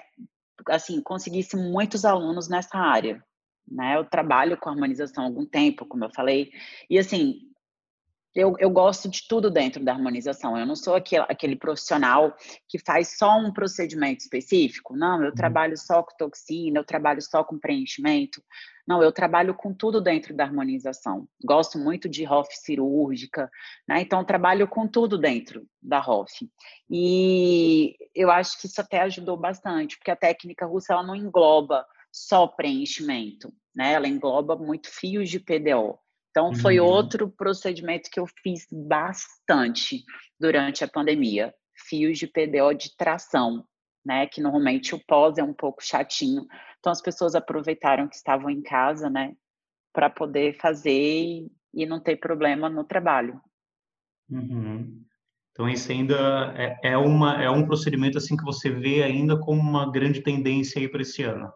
assim, 0.68 1.00
conseguisse 1.02 1.56
muitos 1.56 2.04
alunos 2.04 2.48
nessa 2.48 2.78
área, 2.78 3.22
né? 3.68 3.96
Eu 3.96 4.04
trabalho 4.04 4.56
com 4.56 4.70
harmonização 4.70 5.24
há 5.24 5.26
algum 5.26 5.44
tempo, 5.44 5.86
como 5.86 6.04
eu 6.04 6.10
falei, 6.10 6.52
e 6.88 6.98
assim, 6.98 7.40
eu, 8.34 8.56
eu 8.58 8.68
gosto 8.68 9.08
de 9.08 9.28
tudo 9.28 9.48
dentro 9.48 9.84
da 9.84 9.92
harmonização. 9.92 10.58
Eu 10.58 10.66
não 10.66 10.74
sou 10.74 10.96
aquele, 10.96 11.24
aquele 11.28 11.56
profissional 11.56 12.36
que 12.68 12.78
faz 12.78 13.16
só 13.16 13.38
um 13.38 13.52
procedimento 13.52 14.22
específico. 14.22 14.96
Não, 14.96 15.22
eu 15.22 15.28
uhum. 15.28 15.34
trabalho 15.34 15.76
só 15.78 16.02
com 16.02 16.16
toxina, 16.16 16.80
eu 16.80 16.84
trabalho 16.84 17.22
só 17.22 17.44
com 17.44 17.58
preenchimento. 17.58 18.42
Não, 18.86 19.02
eu 19.02 19.12
trabalho 19.12 19.54
com 19.54 19.72
tudo 19.72 20.00
dentro 20.00 20.34
da 20.34 20.44
harmonização. 20.44 21.28
Gosto 21.44 21.78
muito 21.78 22.08
de 22.08 22.24
ROF 22.24 22.48
cirúrgica, 22.52 23.48
né? 23.88 24.00
Então, 24.02 24.24
trabalho 24.24 24.68
com 24.68 24.86
tudo 24.86 25.16
dentro 25.16 25.66
da 25.80 26.00
ROF. 26.00 26.50
E 26.90 27.96
eu 28.14 28.30
acho 28.30 28.60
que 28.60 28.66
isso 28.66 28.80
até 28.80 29.00
ajudou 29.02 29.36
bastante, 29.36 29.96
porque 29.96 30.10
a 30.10 30.16
técnica 30.16 30.66
russa 30.66 30.92
ela 30.92 31.02
não 31.02 31.16
engloba 31.16 31.86
só 32.12 32.46
preenchimento, 32.46 33.52
né? 33.74 33.92
Ela 33.92 34.08
engloba 34.08 34.54
muito 34.54 34.90
fios 34.90 35.30
de 35.30 35.40
PDO. 35.40 35.98
Então, 36.34 36.52
foi 36.52 36.80
uhum. 36.80 36.86
outro 36.86 37.30
procedimento 37.30 38.10
que 38.10 38.18
eu 38.18 38.26
fiz 38.42 38.66
bastante 38.72 40.02
durante 40.38 40.82
a 40.82 40.88
pandemia. 40.88 41.54
Fios 41.88 42.18
de 42.18 42.26
PDO 42.26 42.74
de 42.74 42.96
tração, 42.96 43.64
né? 44.04 44.26
Que 44.26 44.40
normalmente 44.40 44.96
o 44.96 45.04
pós 45.06 45.38
é 45.38 45.44
um 45.44 45.54
pouco 45.54 45.80
chatinho. 45.80 46.44
Então, 46.80 46.90
as 46.90 47.00
pessoas 47.00 47.36
aproveitaram 47.36 48.08
que 48.08 48.16
estavam 48.16 48.50
em 48.50 48.60
casa, 48.60 49.08
né? 49.08 49.36
Para 49.92 50.10
poder 50.10 50.58
fazer 50.58 51.46
e, 51.72 51.86
não 51.86 52.00
ter 52.00 52.16
problema 52.16 52.68
no 52.68 52.82
trabalho. 52.82 53.40
Uhum. 54.28 55.04
Então, 55.52 55.68
isso 55.68 55.92
ainda 55.92 56.52
é, 56.56 56.80
é, 56.82 56.98
uma, 56.98 57.40
é 57.40 57.48
um 57.48 57.64
procedimento 57.64 58.18
assim 58.18 58.36
que 58.36 58.42
você 58.42 58.70
vê 58.70 59.04
ainda 59.04 59.38
como 59.38 59.60
uma 59.60 59.88
grande 59.88 60.20
tendência 60.20 60.80
aí 60.80 60.88
para 60.88 61.02
esse 61.02 61.22
ano. 61.22 61.52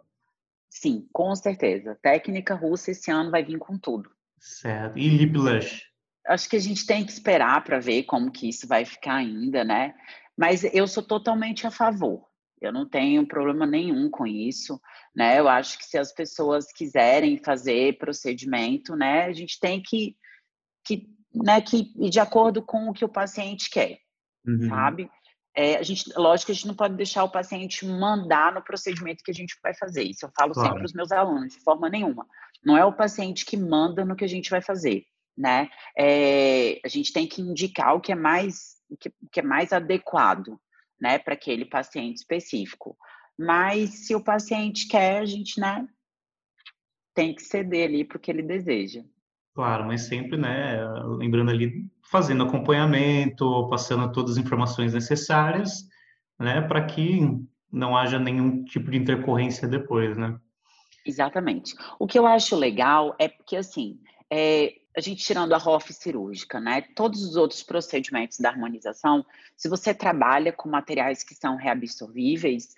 Sim, 0.71 1.09
com 1.13 1.35
certeza. 1.35 1.99
Técnica 2.01 2.55
russa 2.55 2.93
esse 2.93 3.11
ano 3.11 3.33
vai 3.33 3.43
vir 3.43 3.59
com 3.59 3.77
tudo. 3.77 4.17
Certo. 4.41 4.99
E 4.99 5.09
lip 5.09 5.33
blush? 5.33 5.83
Acho 6.27 6.49
que 6.49 6.57
a 6.57 6.61
gente 6.61 6.87
tem 6.87 7.05
que 7.05 7.13
esperar 7.13 7.65
para 7.65 7.79
ver 7.79 8.05
como 8.05 8.31
que 8.31 8.49
isso 8.49 8.67
vai 8.69 8.85
ficar 8.85 9.17
ainda, 9.17 9.65
né? 9.65 9.95
Mas 10.37 10.63
eu 10.73 10.87
sou 10.87 11.03
totalmente 11.03 11.67
a 11.67 11.71
favor, 11.71 12.29
Eu 12.61 12.73
não 12.73 12.89
tenho 12.89 13.27
problema 13.27 13.67
nenhum 13.67 14.11
com 14.11 14.27
isso, 14.27 14.81
né? 15.15 15.39
Eu 15.39 15.49
acho 15.49 15.79
que 15.79 15.85
se 15.85 15.97
as 15.97 16.13
pessoas 16.13 16.73
quiserem 16.73 17.39
fazer 17.39 17.99
procedimento, 17.99 18.95
né, 18.95 19.25
a 19.25 19.33
gente 19.33 19.59
tem 19.59 19.83
que, 19.83 20.17
que 20.85 21.09
né, 21.35 21.61
que 21.61 21.93
ir 21.97 22.11
de 22.11 22.21
acordo 22.21 22.63
com 22.63 22.89
o 22.89 22.93
que 22.93 23.05
o 23.05 23.09
paciente 23.09 23.71
quer, 23.71 23.99
uhum. 24.47 24.69
sabe? 24.69 25.11
É, 25.61 25.77
a 25.77 25.83
gente, 25.83 26.09
lógico 26.17 26.47
que 26.47 26.53
a 26.53 26.55
gente 26.55 26.69
não 26.69 26.75
pode 26.77 26.95
deixar 26.95 27.25
o 27.25 27.33
paciente 27.33 27.85
mandar 27.85 28.55
no 28.55 28.63
procedimento 28.63 29.25
que 29.25 29.31
a 29.33 29.35
gente 29.35 29.59
vai 29.61 29.75
fazer. 29.75 30.05
Isso 30.05 30.25
eu 30.25 30.31
falo 30.31 30.53
claro. 30.53 30.69
sempre 30.69 30.79
para 30.79 30.87
os 30.87 30.93
meus 30.93 31.11
alunos, 31.11 31.53
de 31.53 31.61
forma 31.65 31.89
nenhuma. 31.89 32.25
Não 32.65 32.79
é 32.79 32.85
o 32.85 32.93
paciente 32.93 33.45
que 33.45 33.57
manda 33.57 34.05
no 34.05 34.15
que 34.15 34.25
a 34.25 34.29
gente 34.29 34.51
vai 34.51 34.63
fazer, 34.63 35.05
né? 35.37 35.69
É, 35.99 36.79
a 36.85 36.87
gente 36.87 37.13
tem 37.13 37.27
que 37.27 37.43
indicar 37.43 37.97
o 37.97 38.01
que 38.01 38.13
é 38.13 38.15
mais, 38.15 38.77
o 38.89 38.97
que, 38.97 39.09
o 39.09 39.29
que 39.33 39.41
é 39.41 39.43
mais 39.43 39.73
adequado, 39.73 40.61
né, 41.01 41.19
para 41.19 41.35
aquele 41.35 41.65
paciente 41.65 42.19
específico. 42.19 42.97
Mas 43.37 44.07
se 44.07 44.15
o 44.15 44.23
paciente 44.23 44.87
quer, 44.87 45.19
a 45.19 45.27
gente, 45.27 45.59
né, 45.59 45.89
tem 47.17 47.35
que 47.35 47.43
ceder 47.43 47.89
ali 47.89 48.05
para 48.05 48.17
o 48.17 48.21
que 48.21 48.31
ele 48.31 48.43
deseja. 48.43 49.03
Claro, 49.57 49.85
mas 49.85 50.03
sempre, 50.03 50.39
né, 50.39 50.79
lembrando 51.19 51.51
ali, 51.51 51.91
fazendo 52.11 52.45
acompanhamento, 52.45 53.69
passando 53.69 54.11
todas 54.13 54.33
as 54.33 54.39
informações 54.39 54.95
necessárias, 54.95 55.87
né, 56.39 56.61
para 56.63 56.85
que 56.85 57.21
não 57.71 57.97
haja 57.97 58.19
nenhum 58.19 58.65
tipo 58.65 58.91
de 58.91 58.97
intercorrência 58.97 59.69
depois, 59.69 60.17
né? 60.17 60.39
Exatamente. 61.05 61.75
O 61.99 62.07
que 62.07 62.19
eu 62.19 62.27
acho 62.27 62.57
legal 62.57 63.15
é 63.19 63.29
porque, 63.29 63.57
assim, 63.57 63.99
é, 64.31 64.75
a 64.97 65.01
gente 65.01 65.23
tirando 65.23 65.53
a 65.53 65.59
ROF 65.59 65.93
cirúrgica, 65.93 66.59
né, 66.61 66.83
todos 66.97 67.23
os 67.23 67.37
outros 67.37 67.63
procedimentos 67.63 68.39
da 68.39 68.49
harmonização, 68.49 69.25
se 69.57 69.69
você 69.69 69.93
trabalha 69.93 70.53
com 70.53 70.69
materiais 70.69 71.23
que 71.23 71.35
são 71.35 71.57
reabsorvíveis, 71.57 72.69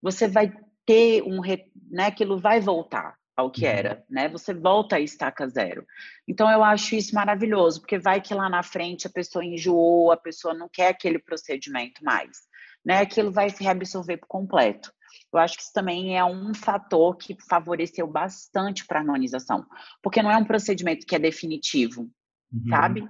você 0.00 0.26
vai 0.26 0.52
ter 0.86 1.22
um, 1.22 1.42
né, 1.90 2.06
aquilo 2.06 2.38
vai 2.38 2.60
voltar 2.60 3.17
ao 3.38 3.52
que 3.52 3.64
uhum. 3.64 3.70
era, 3.70 4.04
né? 4.10 4.28
Você 4.30 4.52
volta 4.52 4.96
a 4.96 5.00
estaca 5.00 5.46
zero. 5.46 5.86
Então 6.26 6.50
eu 6.50 6.64
acho 6.64 6.96
isso 6.96 7.14
maravilhoso, 7.14 7.80
porque 7.80 7.96
vai 7.96 8.20
que 8.20 8.34
lá 8.34 8.50
na 8.50 8.64
frente 8.64 9.06
a 9.06 9.10
pessoa 9.10 9.44
enjoou, 9.44 10.10
a 10.10 10.16
pessoa 10.16 10.52
não 10.52 10.68
quer 10.68 10.88
aquele 10.88 11.20
procedimento 11.20 12.02
mais, 12.02 12.38
né? 12.84 12.98
Aquilo 12.98 13.30
vai 13.30 13.48
se 13.48 13.62
reabsorver 13.62 14.18
por 14.18 14.26
completo. 14.26 14.92
Eu 15.32 15.38
acho 15.38 15.56
que 15.56 15.62
isso 15.62 15.72
também 15.72 16.18
é 16.18 16.24
um 16.24 16.52
fator 16.52 17.16
que 17.16 17.36
favoreceu 17.48 18.08
bastante 18.08 18.84
para 18.84 18.98
a 18.98 19.02
harmonização, 19.02 19.64
porque 20.02 20.20
não 20.20 20.32
é 20.32 20.36
um 20.36 20.44
procedimento 20.44 21.06
que 21.06 21.14
é 21.14 21.18
definitivo, 21.20 22.10
uhum. 22.52 22.68
sabe? 22.68 23.08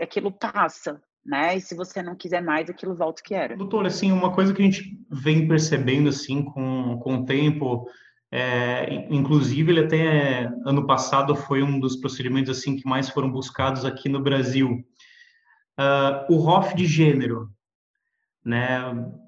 Aquilo 0.00 0.30
passa, 0.30 1.02
né? 1.26 1.56
E 1.56 1.60
se 1.60 1.74
você 1.74 2.00
não 2.04 2.14
quiser 2.14 2.40
mais, 2.40 2.70
aquilo 2.70 2.94
volta 2.94 3.20
o 3.20 3.24
que 3.24 3.34
era. 3.34 3.56
Doutor, 3.56 3.84
assim, 3.84 4.12
uma 4.12 4.32
coisa 4.32 4.54
que 4.54 4.62
a 4.62 4.64
gente 4.64 4.96
vem 5.10 5.48
percebendo 5.48 6.08
assim 6.08 6.44
com, 6.44 7.00
com 7.02 7.16
o 7.16 7.24
tempo, 7.24 7.88
é, 8.32 9.08
inclusive, 9.10 9.72
ele 9.72 9.80
até 9.80 10.44
ano 10.64 10.86
passado 10.86 11.34
foi 11.34 11.62
um 11.62 11.80
dos 11.80 11.96
procedimentos 11.96 12.56
assim 12.56 12.76
que 12.76 12.88
mais 12.88 13.08
foram 13.08 13.30
buscados 13.30 13.84
aqui 13.84 14.08
no 14.08 14.22
Brasil. 14.22 14.84
Uh, 15.78 16.32
o 16.32 16.36
ROF 16.36 16.74
de 16.76 16.86
gênero, 16.86 17.50
né? 18.44 18.80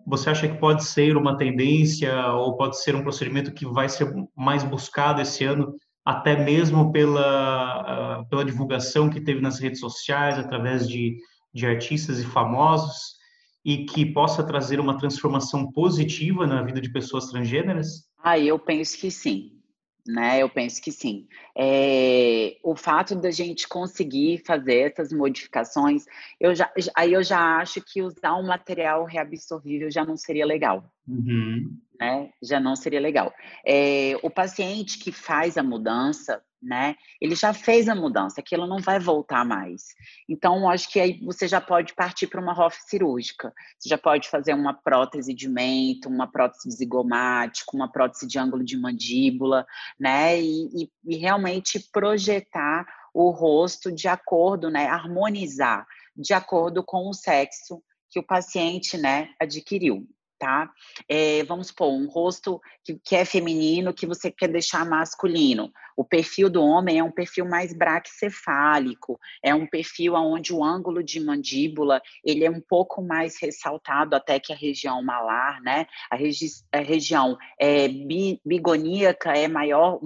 Você 0.06 0.30
acha 0.30 0.49
que 0.49 0.59
pode 0.59 0.85
ser 0.85 1.16
uma 1.16 1.37
tendência 1.37 2.26
ou 2.32 2.56
pode 2.56 2.80
ser 2.80 2.94
um 2.94 3.02
procedimento 3.02 3.52
que 3.52 3.66
vai 3.66 3.88
ser 3.88 4.12
mais 4.37 4.62
buscado 4.62 5.21
esse 5.21 5.44
ano, 5.44 5.75
até 6.04 6.37
mesmo 6.37 6.92
pela, 6.92 8.21
uh, 8.21 8.28
pela 8.28 8.44
divulgação 8.44 9.11
que 9.11 9.21
teve 9.21 9.40
nas 9.40 9.59
redes 9.59 9.80
sociais, 9.80 10.38
através 10.38 10.88
de, 10.88 11.16
de 11.52 11.66
artistas 11.66 12.21
e 12.21 12.25
famosos, 12.25 13.16
e 13.64 13.85
que 13.85 14.06
possa 14.06 14.44
trazer 14.44 14.78
uma 14.78 14.97
transformação 14.97 15.73
positiva 15.73 16.47
na 16.47 16.62
vida 16.62 16.80
de 16.80 16.90
pessoas 16.92 17.26
transgêneras? 17.26 18.12
Ah, 18.23 18.38
eu 18.38 18.59
penso 18.59 18.97
que 18.99 19.11
sim, 19.11 19.61
né? 20.07 20.43
Eu 20.43 20.49
penso 20.49 20.81
que 20.81 20.93
sim. 20.93 21.26
É, 21.57 22.57
o 22.62 22.76
fato 22.76 23.17
da 23.17 23.31
gente 23.31 23.69
conseguir 23.69 24.43
fazer 24.47 24.93
essas 24.93 25.12
modificações, 25.12 26.05
eu 26.40 26.55
já, 26.55 26.73
aí 26.94 27.12
eu 27.12 27.23
já 27.23 27.59
acho 27.59 27.81
que 27.81 28.01
usar 28.01 28.37
um 28.37 28.46
material 28.46 29.05
reabsorvível 29.05 29.90
já 29.90 30.05
não 30.05 30.16
seria 30.16 30.46
legal. 30.46 30.85
Uhum. 31.07 31.77
Né? 31.99 32.31
Já 32.42 32.61
não 32.61 32.77
seria 32.77 33.01
legal. 33.01 33.35
É, 33.66 34.16
o 34.23 34.31
paciente 34.31 34.99
que 34.99 35.11
faz 35.11 35.59
a 35.59 35.62
mudança, 35.62 36.42
né? 36.62 36.94
Ele 37.20 37.35
já 37.35 37.53
fez 37.53 37.88
a 37.88 37.94
mudança, 37.94 38.40
aquilo 38.40 38.66
não 38.66 38.79
vai 38.79 38.98
voltar 38.98 39.44
mais. 39.44 39.88
Então, 40.29 40.68
acho 40.68 40.90
que 40.90 41.01
aí 41.01 41.20
você 41.25 41.48
já 41.48 41.61
pode 41.61 41.94
partir 41.94 42.27
para 42.27 42.40
uma 42.40 42.53
ROF 42.53 42.77
cirúrgica. 42.87 43.53
Você 43.79 43.88
já 43.88 43.98
pode 43.98 44.29
fazer 44.29 44.55
uma 44.55 44.72
prótese 44.72 45.35
de 45.35 45.48
mento, 45.48 46.09
uma 46.09 46.31
prótese 46.31 46.68
de 46.68 46.75
zigomático, 46.75 47.77
uma 47.77 47.90
prótese 47.90 48.27
de 48.27 48.38
ângulo 48.38 48.64
de 48.64 48.79
mandíbula, 48.79 49.66
né? 49.98 50.40
E, 50.40 50.85
e, 50.85 50.90
e 51.05 51.16
realmente 51.16 51.81
projetar 51.92 52.87
o 53.12 53.31
rosto 53.31 53.90
de 53.90 54.09
acordo, 54.09 54.70
né? 54.70 54.87
Harmonizar 54.87 55.87
de 56.16 56.33
acordo 56.35 56.85
com 56.85 57.09
o 57.09 57.14
sexo 57.14 57.83
que 58.11 58.18
o 58.18 58.22
paciente, 58.22 58.98
né, 58.98 59.31
adquiriu 59.40 60.07
tá? 60.42 60.68
É, 61.09 61.44
vamos 61.44 61.68
supor, 61.68 61.92
um 61.92 62.09
rosto 62.09 62.61
que, 62.85 62.98
que, 63.05 63.14
é 63.14 63.24
feminino 63.24 63.94
que 63.94 64.05
você 64.05 64.28
quer 64.28 64.48
deixar 64.48 64.85
masculino. 64.85 65.72
O 65.96 66.05
perfil 66.05 66.50
do 66.50 66.61
homem 66.61 66.98
é 66.98 67.05
um 67.05 67.12
perfil 67.12 67.44
mais 67.44 67.72
braquicefálico, 67.72 69.20
é 69.40 69.55
um 69.55 69.68
perfil 69.68 70.14
onde 70.14 70.52
o 70.52 70.64
ângulo 70.64 71.00
de 71.00 71.20
mandíbula 71.20 72.02
ele 72.24 72.44
é 72.44 72.50
um 72.50 72.61
pouco 72.61 73.00
mais 73.00 73.40
ressaltado 73.40 74.16
até 74.16 74.40
que 74.40 74.52
a 74.52 74.57
região 74.57 75.00
malar, 75.00 75.61
né? 75.61 75.87
A, 76.11 76.16
regi 76.16 76.48
a 76.72 76.78
região 76.78 77.38
é, 77.57 77.87
bi 77.87 78.40
bigoníaca 78.44 79.38
é 79.38 79.46
maior, 79.46 80.00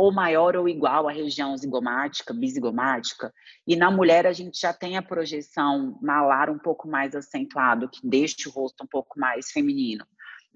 ou 0.00 0.10
maior 0.10 0.56
ou 0.56 0.66
igual 0.66 1.06
à 1.06 1.12
região 1.12 1.54
zigomática, 1.54 2.32
bizigomática. 2.32 3.30
E 3.66 3.76
na 3.76 3.90
mulher 3.90 4.26
a 4.26 4.32
gente 4.32 4.58
já 4.58 4.72
tem 4.72 4.96
a 4.96 5.02
projeção 5.02 5.98
malar 6.00 6.48
um 6.48 6.58
pouco 6.58 6.88
mais 6.88 7.14
acentuado, 7.14 7.86
que 7.86 8.00
deixa 8.02 8.48
o 8.48 8.52
rosto 8.52 8.82
um 8.82 8.86
pouco 8.86 9.20
mais 9.20 9.50
feminino, 9.50 10.06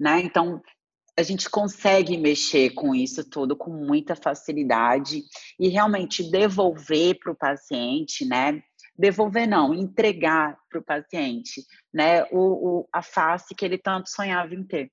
né? 0.00 0.22
Então, 0.22 0.62
a 1.14 1.22
gente 1.22 1.50
consegue 1.50 2.16
mexer 2.16 2.70
com 2.70 2.94
isso 2.94 3.22
tudo 3.28 3.54
com 3.54 3.70
muita 3.70 4.16
facilidade 4.16 5.22
e 5.60 5.68
realmente 5.68 6.22
devolver 6.30 7.18
para 7.18 7.32
o 7.32 7.36
paciente, 7.36 8.24
né? 8.24 8.62
Devolver 8.96 9.46
não, 9.46 9.74
entregar 9.74 10.56
para 10.70 10.80
o 10.80 10.84
paciente, 10.84 11.60
né? 11.92 12.24
O, 12.32 12.38
o, 12.80 12.88
a 12.90 13.02
face 13.02 13.54
que 13.54 13.66
ele 13.66 13.76
tanto 13.76 14.08
sonhava 14.08 14.54
em 14.54 14.64
ter, 14.64 14.90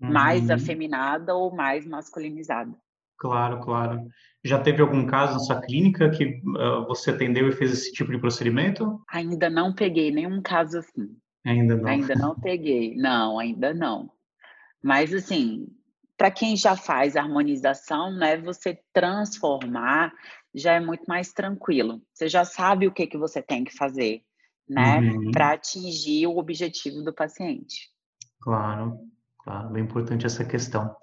uhum. 0.00 0.12
mais 0.12 0.50
afeminada 0.50 1.32
ou 1.32 1.54
mais 1.54 1.86
masculinizada. 1.86 2.76
Claro, 3.18 3.60
claro. 3.60 4.06
Já 4.44 4.60
teve 4.60 4.82
algum 4.82 5.06
caso 5.06 5.34
na 5.34 5.38
sua 5.38 5.60
clínica 5.60 6.10
que 6.10 6.40
uh, 6.44 6.86
você 6.86 7.10
atendeu 7.10 7.48
e 7.48 7.52
fez 7.52 7.72
esse 7.72 7.92
tipo 7.92 8.10
de 8.10 8.18
procedimento? 8.18 9.00
Ainda 9.10 9.48
não 9.48 9.74
peguei 9.74 10.10
nenhum 10.10 10.42
caso 10.42 10.78
assim. 10.78 11.16
Ainda 11.44 11.76
não. 11.76 11.88
Ainda 11.88 12.14
não 12.14 12.34
peguei. 12.34 12.94
Não, 12.96 13.38
ainda 13.38 13.72
não. 13.72 14.10
Mas 14.82 15.14
assim, 15.14 15.66
para 16.16 16.30
quem 16.30 16.56
já 16.56 16.76
faz 16.76 17.16
harmonização, 17.16 18.12
né, 18.12 18.36
você 18.36 18.78
transformar 18.92 20.12
já 20.54 20.74
é 20.74 20.80
muito 20.80 21.04
mais 21.08 21.32
tranquilo. 21.32 22.00
Você 22.12 22.28
já 22.28 22.44
sabe 22.44 22.86
o 22.86 22.92
que 22.92 23.06
que 23.06 23.18
você 23.18 23.42
tem 23.42 23.64
que 23.64 23.76
fazer, 23.76 24.22
né, 24.68 25.00
uhum. 25.00 25.30
para 25.32 25.52
atingir 25.52 26.26
o 26.26 26.38
objetivo 26.38 27.02
do 27.02 27.12
paciente. 27.12 27.90
Claro, 28.40 28.98
claro, 29.38 29.70
bem 29.70 29.82
importante 29.82 30.26
essa 30.26 30.44
questão. 30.44 30.94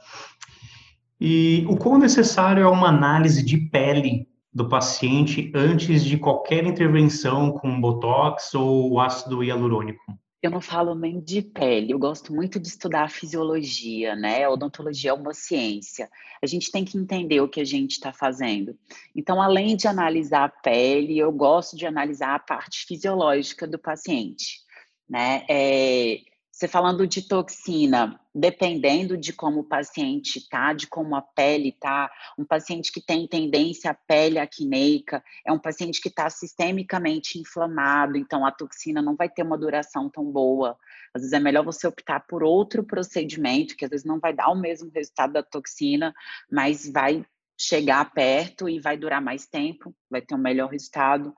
E 1.23 1.63
o 1.69 1.77
quão 1.77 1.99
necessário 1.99 2.63
é 2.63 2.67
uma 2.67 2.89
análise 2.89 3.45
de 3.45 3.55
pele 3.55 4.27
do 4.51 4.67
paciente 4.67 5.51
antes 5.53 6.03
de 6.03 6.17
qualquer 6.17 6.65
intervenção 6.65 7.51
com 7.51 7.79
botox 7.79 8.55
ou 8.55 8.99
ácido 8.99 9.43
hialurônico? 9.43 10.01
Eu 10.41 10.49
não 10.49 10.59
falo 10.59 10.95
nem 10.95 11.19
de 11.19 11.43
pele, 11.43 11.93
eu 11.93 11.99
gosto 11.99 12.33
muito 12.33 12.59
de 12.59 12.67
estudar 12.67 13.03
a 13.03 13.09
fisiologia, 13.09 14.15
né? 14.15 14.43
A 14.43 14.49
odontologia 14.49 15.11
é 15.11 15.13
uma 15.13 15.35
ciência. 15.35 16.09
A 16.41 16.47
gente 16.47 16.71
tem 16.71 16.83
que 16.83 16.97
entender 16.97 17.39
o 17.39 17.47
que 17.47 17.61
a 17.61 17.65
gente 17.65 17.91
está 17.91 18.11
fazendo. 18.11 18.75
Então, 19.15 19.39
além 19.39 19.77
de 19.77 19.87
analisar 19.87 20.45
a 20.45 20.49
pele, 20.49 21.19
eu 21.19 21.31
gosto 21.31 21.77
de 21.77 21.85
analisar 21.85 22.33
a 22.33 22.39
parte 22.39 22.83
fisiológica 22.87 23.67
do 23.67 23.77
paciente, 23.77 24.61
né? 25.07 25.45
É, 25.47 26.17
você 26.51 26.67
falando 26.67 27.05
de 27.05 27.27
toxina, 27.27 28.19
dependendo 28.33 29.17
de 29.17 29.33
como 29.33 29.59
o 29.59 29.63
paciente 29.63 30.37
está, 30.37 30.73
de 30.73 30.87
como 30.87 31.15
a 31.15 31.21
pele 31.21 31.69
está, 31.69 32.09
um 32.37 32.45
paciente 32.45 32.91
que 32.91 33.01
tem 33.01 33.27
tendência 33.27 33.91
à 33.91 33.93
pele 33.93 34.39
acneica, 34.39 35.23
é 35.45 35.51
um 35.51 35.59
paciente 35.59 35.99
que 35.99 36.07
está 36.07 36.29
sistemicamente 36.29 37.37
inflamado, 37.37 38.17
então 38.17 38.45
a 38.45 38.51
toxina 38.51 39.01
não 39.01 39.15
vai 39.15 39.29
ter 39.29 39.43
uma 39.43 39.57
duração 39.57 40.09
tão 40.09 40.31
boa. 40.31 40.77
Às 41.13 41.21
vezes 41.21 41.33
é 41.33 41.39
melhor 41.39 41.65
você 41.65 41.85
optar 41.87 42.21
por 42.21 42.43
outro 42.43 42.83
procedimento, 42.83 43.75
que 43.75 43.83
às 43.83 43.91
vezes 43.91 44.05
não 44.05 44.19
vai 44.19 44.33
dar 44.33 44.49
o 44.49 44.59
mesmo 44.59 44.89
resultado 44.93 45.33
da 45.33 45.43
toxina, 45.43 46.13
mas 46.49 46.89
vai 46.89 47.25
chegar 47.59 48.11
perto 48.11 48.67
e 48.67 48.79
vai 48.79 48.97
durar 48.97 49.21
mais 49.21 49.45
tempo, 49.45 49.93
vai 50.09 50.21
ter 50.21 50.33
um 50.33 50.39
melhor 50.39 50.69
resultado. 50.69 51.33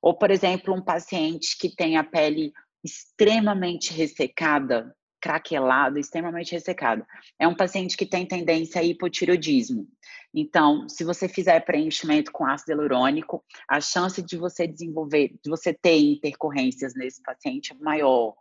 Ou, 0.00 0.16
por 0.16 0.30
exemplo, 0.30 0.72
um 0.72 0.80
paciente 0.80 1.58
que 1.58 1.74
tem 1.74 1.98
a 1.98 2.04
pele 2.04 2.52
extremamente 2.82 3.92
ressecada, 3.92 4.94
craquelado, 5.26 5.98
extremamente 5.98 6.52
ressecado. 6.52 7.04
É 7.36 7.48
um 7.48 7.54
paciente 7.54 7.96
que 7.96 8.06
tem 8.06 8.24
tendência 8.24 8.80
a 8.80 8.84
hipotireoidismo. 8.84 9.88
Então, 10.32 10.88
se 10.88 11.02
você 11.02 11.28
fizer 11.28 11.58
preenchimento 11.64 12.30
com 12.30 12.46
ácido 12.46 12.70
hialurônico, 12.70 13.42
a 13.68 13.80
chance 13.80 14.22
de 14.22 14.36
você 14.36 14.68
desenvolver, 14.68 15.34
de 15.42 15.50
você 15.50 15.74
ter 15.74 15.98
intercorrências 15.98 16.94
nesse 16.94 17.20
paciente 17.22 17.72
é 17.72 17.82
maior. 17.82 18.34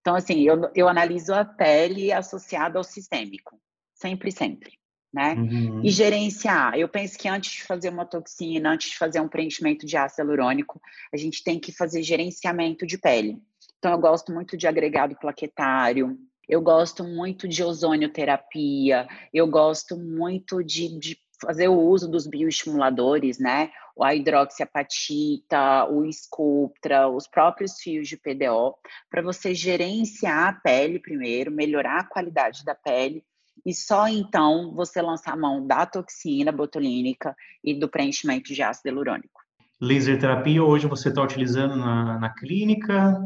Então, 0.00 0.14
assim, 0.14 0.42
eu, 0.42 0.70
eu 0.72 0.88
analiso 0.88 1.34
a 1.34 1.44
pele 1.44 2.12
associada 2.12 2.78
ao 2.78 2.84
sistêmico. 2.84 3.60
Sempre, 3.92 4.30
sempre. 4.30 4.78
Né? 5.12 5.34
Uhum. 5.34 5.84
E 5.84 5.90
gerenciar. 5.90 6.78
Eu 6.78 6.88
penso 6.88 7.18
que 7.18 7.28
antes 7.28 7.50
de 7.50 7.64
fazer 7.64 7.88
uma 7.88 8.06
toxina, 8.06 8.70
antes 8.70 8.90
de 8.90 8.98
fazer 8.98 9.18
um 9.20 9.28
preenchimento 9.28 9.84
de 9.84 9.96
ácido 9.96 10.22
hialurônico, 10.22 10.80
a 11.12 11.16
gente 11.16 11.42
tem 11.42 11.58
que 11.58 11.72
fazer 11.72 12.04
gerenciamento 12.04 12.86
de 12.86 12.96
pele. 12.96 13.42
Então, 13.80 13.92
eu 13.92 13.98
gosto 13.98 14.30
muito 14.30 14.58
de 14.58 14.66
agregado 14.66 15.16
plaquetário, 15.16 16.18
eu 16.46 16.60
gosto 16.60 17.02
muito 17.02 17.48
de 17.48 17.64
ozonioterapia, 17.64 19.08
eu 19.32 19.46
gosto 19.46 19.96
muito 19.96 20.62
de, 20.62 20.98
de 20.98 21.18
fazer 21.40 21.68
o 21.68 21.80
uso 21.80 22.06
dos 22.06 22.26
bioestimuladores, 22.26 23.38
né? 23.38 23.70
A 23.98 24.14
hidroxiapatita, 24.14 25.86
o 25.90 26.04
Sculptra, 26.12 27.08
os 27.08 27.26
próprios 27.26 27.80
fios 27.80 28.06
de 28.06 28.18
PDO, 28.18 28.74
para 29.10 29.22
você 29.22 29.54
gerenciar 29.54 30.48
a 30.48 30.52
pele 30.52 30.98
primeiro, 30.98 31.50
melhorar 31.50 32.00
a 32.00 32.04
qualidade 32.04 32.62
da 32.66 32.74
pele 32.74 33.24
e 33.64 33.72
só 33.72 34.08
então 34.08 34.74
você 34.74 35.00
lançar 35.00 35.32
a 35.32 35.36
mão 35.36 35.66
da 35.66 35.86
toxina 35.86 36.52
botulínica 36.52 37.34
e 37.64 37.72
do 37.72 37.88
preenchimento 37.88 38.52
de 38.52 38.62
ácido 38.62 38.88
hialurônico. 38.88 39.40
Laser 39.80 40.18
terapia 40.20 40.62
hoje 40.62 40.86
você 40.86 41.08
está 41.08 41.22
utilizando 41.22 41.76
na, 41.76 42.18
na 42.18 42.30
clínica? 42.30 43.18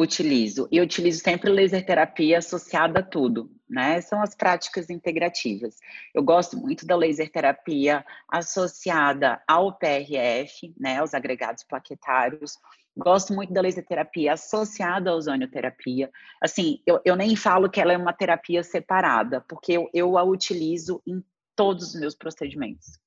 Utilizo. 0.00 0.66
E 0.72 0.80
utilizo 0.80 1.20
sempre 1.22 1.50
laser 1.50 1.84
terapia 1.84 2.38
associada 2.38 3.00
a 3.00 3.02
tudo, 3.02 3.50
né? 3.68 4.00
São 4.00 4.22
as 4.22 4.34
práticas 4.34 4.88
integrativas. 4.88 5.76
Eu 6.14 6.22
gosto 6.22 6.56
muito 6.56 6.86
da 6.86 6.96
laser 6.96 7.30
terapia 7.30 8.02
associada 8.26 9.42
ao 9.46 9.76
PRF, 9.76 10.72
né? 10.80 11.00
Aos 11.00 11.12
agregados 11.12 11.64
plaquetários. 11.64 12.54
Gosto 12.96 13.34
muito 13.34 13.52
da 13.52 13.60
laser 13.60 13.86
terapia 13.86 14.32
associada 14.32 15.10
à 15.10 15.14
ozonioterapia. 15.14 16.10
Assim, 16.42 16.80
eu, 16.86 16.98
eu 17.04 17.14
nem 17.14 17.36
falo 17.36 17.68
que 17.68 17.78
ela 17.78 17.92
é 17.92 17.98
uma 17.98 18.14
terapia 18.14 18.62
separada, 18.62 19.42
porque 19.42 19.72
eu, 19.72 19.90
eu 19.92 20.16
a 20.16 20.24
utilizo 20.24 21.02
em 21.06 21.22
todos 21.54 21.88
os 21.88 22.00
meus 22.00 22.14
procedimentos. 22.14 22.98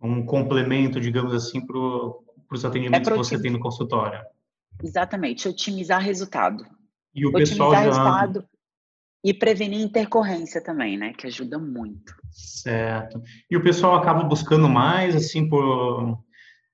Um 0.00 0.24
complemento, 0.24 0.98
digamos 0.98 1.34
assim, 1.34 1.60
para 1.66 1.76
os 1.76 2.64
atendimentos 2.64 3.08
é 3.08 3.10
que 3.10 3.18
você 3.18 3.38
tem 3.38 3.50
no 3.50 3.60
consultório. 3.60 4.24
Exatamente, 4.82 5.48
otimizar 5.48 6.00
resultado. 6.00 6.64
E 7.14 7.24
o 7.24 7.28
otimizar 7.28 7.48
pessoal 7.48 7.72
já... 7.72 7.80
resultado 7.80 8.48
e 9.24 9.32
prevenir 9.32 9.80
intercorrência 9.80 10.62
também, 10.62 10.98
né? 10.98 11.14
Que 11.14 11.26
ajuda 11.26 11.58
muito. 11.58 12.14
Certo. 12.30 13.22
E 13.50 13.56
o 13.56 13.62
pessoal 13.62 13.94
acaba 13.94 14.22
buscando 14.22 14.68
mais, 14.68 15.16
assim, 15.16 15.48
por, 15.48 16.18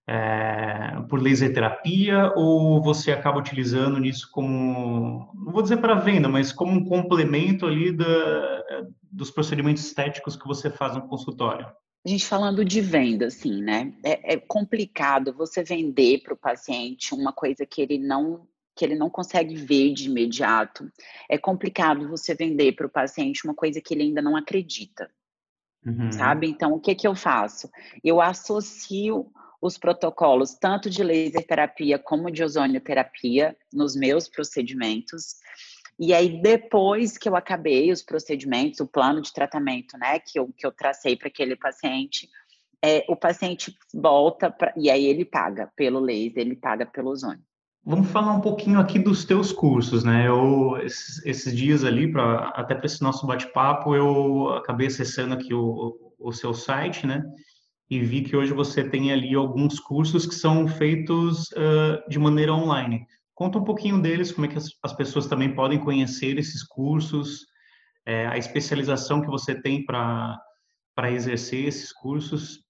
é, 0.09 1.01
por 1.09 1.23
laser 1.23 1.55
terapia, 1.55 2.33
ou 2.35 2.83
você 2.83 3.13
acaba 3.13 3.39
utilizando 3.39 4.01
nisso 4.01 4.29
como, 4.33 5.31
não 5.33 5.53
vou 5.53 5.63
dizer 5.63 5.77
para 5.77 5.95
venda, 5.95 6.29
mas 6.29 6.51
como 6.51 6.73
um 6.73 6.85
complemento 6.85 7.67
ali 7.67 7.93
da, 7.93 8.65
dos 9.13 9.31
procedimentos 9.31 9.85
estéticos 9.85 10.35
que 10.35 10.49
você 10.49 10.69
faz 10.69 10.97
no 10.97 11.07
consultório? 11.07 11.69
A 12.05 12.09
gente 12.09 12.25
falando 12.27 12.65
de 12.65 12.81
venda, 12.81 13.27
assim, 13.27 13.63
né? 13.63 13.93
É, 14.03 14.35
é 14.35 14.37
complicado 14.39 15.33
você 15.35 15.63
vender 15.63 16.23
para 16.23 16.33
o 16.33 16.37
paciente 16.37 17.15
uma 17.15 17.33
coisa 17.33 17.67
que 17.67 17.81
ele 17.81 17.99
não 17.99 18.47
que 18.77 18.85
ele 18.85 18.95
não 18.95 19.11
consegue 19.11 19.57
ver 19.57 19.93
de 19.93 20.07
imediato. 20.07 20.91
É 21.29 21.37
complicado 21.37 22.09
você 22.09 22.35
vender 22.35 22.73
para 22.73 22.87
o 22.87 22.91
paciente 22.91 23.45
uma 23.45 23.55
coisa 23.55 23.79
que 23.79 23.93
ele 23.93 24.05
ainda 24.05 24.23
não 24.23 24.35
acredita, 24.37 25.11
uhum. 25.85 26.11
sabe? 26.11 26.49
Então, 26.49 26.73
o 26.73 26.81
que 26.81 26.95
que 26.95 27.07
eu 27.07 27.15
faço? 27.15 27.69
Eu 28.03 28.23
associo 28.23 29.31
os 29.61 29.77
protocolos 29.77 30.55
tanto 30.55 30.89
de 30.89 31.03
laser 31.03 31.47
terapia 31.47 31.99
como 31.99 32.31
de 32.31 32.43
ozonioterapia 32.43 33.55
nos 33.71 33.95
meus 33.95 34.27
procedimentos 34.27 35.37
e 36.01 36.15
aí, 36.15 36.41
depois 36.41 37.19
que 37.19 37.29
eu 37.29 37.37
acabei 37.37 37.93
os 37.93 38.03
procedimentos, 38.03 38.81
o 38.81 38.87
plano 38.87 39.21
de 39.21 39.31
tratamento, 39.35 39.99
né, 39.99 40.19
que 40.19 40.39
eu, 40.39 40.49
que 40.57 40.67
eu 40.67 40.73
tracei 40.73 41.15
para 41.15 41.29
aquele 41.29 41.55
paciente, 41.55 42.27
é, 42.83 43.05
o 43.07 43.15
paciente 43.15 43.77
volta 43.93 44.51
pra, 44.51 44.73
e 44.79 44.91
aí 44.91 45.05
ele 45.05 45.27
paga 45.27 45.71
pelo 45.77 46.01
laser, 46.01 46.39
ele 46.39 46.57
paga 46.57 46.87
pelo 46.87 47.11
ozônio. 47.11 47.43
Vamos 47.85 48.11
falar 48.11 48.33
um 48.33 48.41
pouquinho 48.41 48.81
aqui 48.81 48.99
dos 48.99 49.27
teus 49.27 49.53
cursos, 49.53 50.03
né? 50.03 50.27
Eu, 50.27 50.79
esses, 50.83 51.25
esses 51.27 51.55
dias 51.55 51.85
ali, 51.85 52.11
pra, 52.11 52.49
até 52.55 52.75
para 52.75 52.87
esse 52.87 53.03
nosso 53.03 53.27
bate-papo, 53.27 53.95
eu 53.95 54.55
acabei 54.55 54.87
acessando 54.87 55.35
aqui 55.35 55.53
o, 55.53 56.15
o 56.19 56.33
seu 56.33 56.55
site, 56.55 57.07
né? 57.07 57.23
E 57.91 58.01
vi 58.01 58.23
que 58.23 58.35
hoje 58.35 58.55
você 58.55 58.83
tem 58.83 59.13
ali 59.13 59.35
alguns 59.35 59.79
cursos 59.79 60.25
que 60.25 60.35
são 60.35 60.67
feitos 60.67 61.51
uh, 61.51 62.09
de 62.09 62.19
maneira 62.19 62.55
online. 62.55 63.05
Conta 63.40 63.57
um 63.57 63.64
pouquinho 63.64 64.03
deles, 64.03 64.31
como 64.31 64.44
é 64.44 64.50
que 64.50 64.59
as, 64.59 64.68
as 64.83 64.92
pessoas 64.92 65.26
também 65.26 65.55
podem 65.55 65.81
conhecer 65.81 66.38
esses 66.38 66.62
cursos, 66.62 67.46
é, 68.05 68.26
a 68.26 68.37
especialização 68.37 69.22
que 69.22 69.29
você 69.29 69.59
tem 69.59 69.83
para 69.83 70.38
exercer 71.11 71.64
esses 71.64 71.90
cursos. 71.90 72.62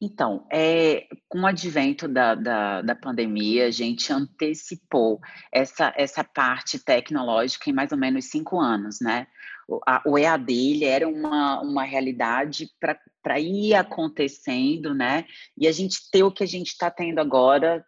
Então, 0.00 0.46
é, 0.50 1.06
com 1.28 1.40
o 1.40 1.46
advento 1.46 2.08
da, 2.08 2.34
da, 2.34 2.80
da, 2.80 2.94
pandemia, 2.94 3.66
a 3.66 3.70
gente 3.70 4.10
antecipou 4.10 5.20
essa, 5.52 5.92
essa 5.94 6.24
parte 6.24 6.82
tecnológica 6.82 7.68
em 7.68 7.74
mais 7.74 7.92
ou 7.92 7.98
menos 7.98 8.30
cinco 8.30 8.58
anos, 8.58 9.00
né? 9.02 9.26
O, 9.68 9.78
a, 9.86 10.02
o 10.06 10.16
EAD 10.16 10.50
ele 10.50 10.84
era 10.86 11.06
uma, 11.06 11.60
uma 11.60 11.84
realidade 11.84 12.70
para 12.80 13.38
ir 13.38 13.74
acontecendo, 13.74 14.94
né? 14.94 15.26
E 15.54 15.68
a 15.68 15.72
gente 15.72 16.10
ter 16.10 16.22
o 16.22 16.32
que 16.32 16.44
a 16.44 16.48
gente 16.48 16.68
está 16.68 16.90
tendo 16.90 17.18
agora 17.18 17.84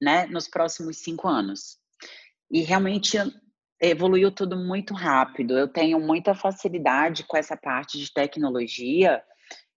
né, 0.00 0.26
nos 0.26 0.48
próximos 0.48 0.98
cinco 0.98 1.28
anos. 1.28 1.78
E 2.50 2.62
realmente 2.62 3.18
evoluiu 3.80 4.30
tudo 4.30 4.56
muito 4.56 4.94
rápido. 4.94 5.56
Eu 5.56 5.68
tenho 5.68 6.00
muita 6.00 6.34
facilidade 6.34 7.24
com 7.24 7.36
essa 7.36 7.56
parte 7.56 7.98
de 7.98 8.12
tecnologia 8.12 9.22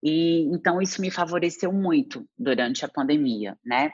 e 0.01 0.41
então 0.53 0.81
isso 0.81 1.01
me 1.01 1.09
favoreceu 1.09 1.71
muito 1.71 2.27
durante 2.37 2.83
a 2.83 2.89
pandemia, 2.89 3.57
né? 3.63 3.91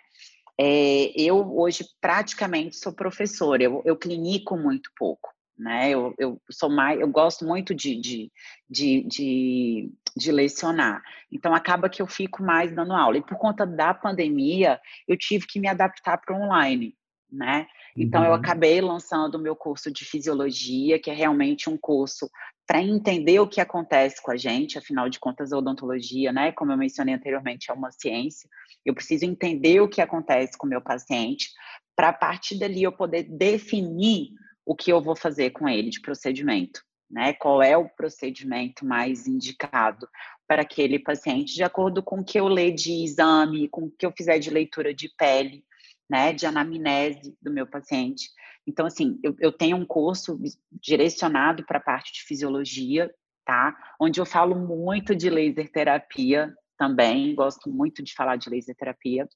É, 0.59 1.13
eu 1.15 1.57
hoje 1.57 1.85
praticamente 2.01 2.75
sou 2.75 2.91
professora, 2.91 3.63
eu, 3.63 3.81
eu 3.85 3.95
clinico 3.95 4.57
muito 4.57 4.89
pouco 4.97 5.29
né? 5.59 5.89
Eu, 5.89 6.15
eu 6.17 6.41
sou 6.49 6.69
mais, 6.69 6.99
eu 6.99 7.07
gosto 7.09 7.45
muito 7.45 7.75
de, 7.75 7.99
de, 7.99 8.31
de, 8.69 9.03
de, 9.03 9.91
de 10.15 10.31
lecionar. 10.31 11.03
Então 11.29 11.53
acaba 11.53 11.89
que 11.89 12.01
eu 12.01 12.07
fico 12.07 12.41
mais 12.41 12.73
dando 12.73 12.93
aula. 12.93 13.17
E 13.17 13.21
por 13.21 13.37
conta 13.37 13.67
da 13.67 13.93
pandemia, 13.93 14.79
eu 15.05 15.17
tive 15.17 15.45
que 15.45 15.59
me 15.59 15.67
adaptar 15.67 16.17
para 16.17 16.33
o 16.33 16.41
online, 16.41 16.95
né? 17.29 17.67
Então 17.95 18.21
uhum. 18.21 18.27
eu 18.27 18.33
acabei 18.33 18.79
lançando 18.79 19.35
o 19.35 19.41
meu 19.41 19.55
curso 19.55 19.91
de 19.91 20.05
fisiologia, 20.05 20.97
que 20.97 21.11
é 21.11 21.13
realmente 21.13 21.69
um 21.69 21.77
curso 21.77 22.29
para 22.65 22.81
entender 22.81 23.39
o 23.39 23.47
que 23.47 23.59
acontece 23.59 24.21
com 24.21 24.31
a 24.31 24.37
gente, 24.37 24.77
afinal 24.77 25.09
de 25.09 25.19
contas, 25.19 25.51
a 25.51 25.57
odontologia, 25.57 26.31
né? 26.31 26.51
Como 26.53 26.71
eu 26.71 26.77
mencionei 26.77 27.15
anteriormente, 27.15 27.69
é 27.69 27.73
uma 27.73 27.91
ciência. 27.91 28.47
Eu 28.85 28.93
preciso 28.93 29.25
entender 29.25 29.81
o 29.81 29.89
que 29.89 30.01
acontece 30.01 30.57
com 30.57 30.67
o 30.67 30.69
meu 30.69 30.81
paciente, 30.81 31.49
para 31.95 32.09
a 32.09 32.13
partir 32.13 32.57
dali 32.57 32.83
eu 32.83 32.93
poder 32.93 33.23
definir 33.23 34.29
o 34.69 34.75
que 34.75 34.93
eu 34.93 35.01
vou 35.01 35.15
fazer 35.15 35.49
com 35.49 35.67
ele 35.67 35.89
de 35.89 35.99
procedimento, 35.99 36.83
né? 37.09 37.33
Qual 37.33 37.59
é 37.59 37.75
o 37.75 37.89
procedimento 37.89 38.85
mais 38.85 39.25
indicado 39.25 40.07
para 40.47 40.61
aquele 40.61 40.99
paciente, 40.99 41.55
de 41.55 41.63
acordo 41.63 42.03
com 42.03 42.19
o 42.19 42.23
que 42.23 42.39
eu 42.39 42.47
ler 42.47 42.73
de 42.73 43.03
exame, 43.03 43.67
com 43.67 43.85
o 43.85 43.91
que 43.91 44.05
eu 44.05 44.13
fizer 44.15 44.37
de 44.37 44.51
leitura 44.51 44.93
de 44.93 45.09
pele, 45.17 45.65
né? 46.07 46.33
De 46.33 46.45
anamnese 46.45 47.35
do 47.41 47.51
meu 47.51 47.65
paciente. 47.65 48.29
Então, 48.67 48.85
assim, 48.85 49.19
eu, 49.23 49.35
eu 49.39 49.51
tenho 49.51 49.75
um 49.75 49.85
curso 49.87 50.39
direcionado 50.71 51.65
para 51.65 51.79
a 51.79 51.83
parte 51.83 52.13
de 52.13 52.21
fisiologia, 52.21 53.11
tá? 53.43 53.75
Onde 53.99 54.21
eu 54.21 54.25
falo 54.25 54.53
muito 54.53 55.15
de 55.15 55.31
laser 55.31 55.71
terapia 55.71 56.53
também, 56.77 57.33
gosto 57.33 57.71
muito 57.71 58.03
de 58.03 58.13
falar 58.13 58.35
de 58.35 58.51
laser 58.51 58.75
terapia, 58.75 59.27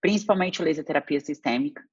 principalmente 0.00 0.62
laser 0.62 0.86
terapia 0.86 1.20
sistêmica, 1.20 1.84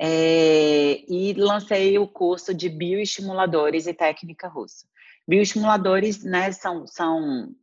é, 0.00 1.04
e 1.08 1.34
lancei 1.34 1.98
o 1.98 2.06
curso 2.06 2.54
de 2.54 2.68
bioestimuladores 2.68 3.86
e 3.86 3.94
técnica 3.94 4.46
russa. 4.46 4.86
Bioestimuladores, 5.26 6.22
né, 6.22 6.52
são, 6.52 6.86
são, 6.86 7.54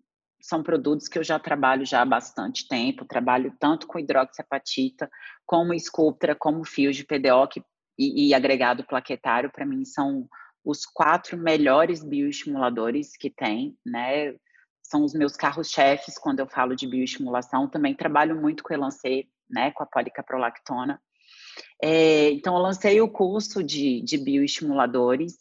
são 0.41 0.61
produtos 0.61 1.07
que 1.07 1.17
eu 1.17 1.23
já 1.23 1.39
trabalho 1.39 1.85
já 1.85 2.01
há 2.01 2.05
bastante 2.05 2.67
tempo, 2.67 3.05
trabalho 3.05 3.55
tanto 3.59 3.87
com 3.87 3.97
hidroxiapatita, 3.97 5.09
como 5.45 5.73
Sculptra, 5.79 6.35
como 6.35 6.65
fios 6.65 6.95
de 6.95 7.05
PDO 7.05 7.47
que, 7.49 7.63
e, 7.97 8.27
e 8.27 8.33
agregado 8.33 8.83
plaquetário, 8.83 9.51
para 9.51 9.65
mim 9.65 9.85
são 9.85 10.27
os 10.63 10.85
quatro 10.85 11.37
melhores 11.37 12.03
bioestimuladores 12.03 13.15
que 13.15 13.29
tem, 13.29 13.77
né, 13.85 14.35
são 14.81 15.03
os 15.03 15.13
meus 15.13 15.35
carros-chefes 15.35 16.17
quando 16.17 16.41
eu 16.41 16.47
falo 16.47 16.75
de 16.75 16.85
bioestimulação, 16.85 17.67
também 17.67 17.95
trabalho 17.95 18.39
muito 18.39 18.63
com 18.63 18.73
Elancê, 18.73 19.27
né, 19.49 19.71
com 19.71 19.83
a 19.83 19.87
policaprolactona, 19.87 21.01
É, 21.81 22.31
então, 22.31 22.55
eu 22.55 22.61
lancei 22.61 23.01
o 23.01 23.09
curso 23.09 23.63
de, 23.63 24.01
de 24.01 24.17
bioestimuladores, 24.17 25.37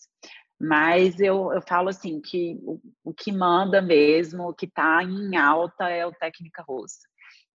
mas 0.60 1.20
eu, 1.20 1.52
eu 1.52 1.62
falo 1.62 1.88
assim 1.88 2.20
que 2.20 2.58
o, 2.62 2.80
o 3.04 3.14
que 3.14 3.32
manda 3.32 3.80
mesmo, 3.80 4.48
o 4.48 4.54
que 4.54 4.66
está 4.66 5.02
em 5.02 5.36
alta 5.36 5.88
é 5.88 6.06
o 6.06 6.12
técnica 6.12 6.62
russa, 6.62 7.06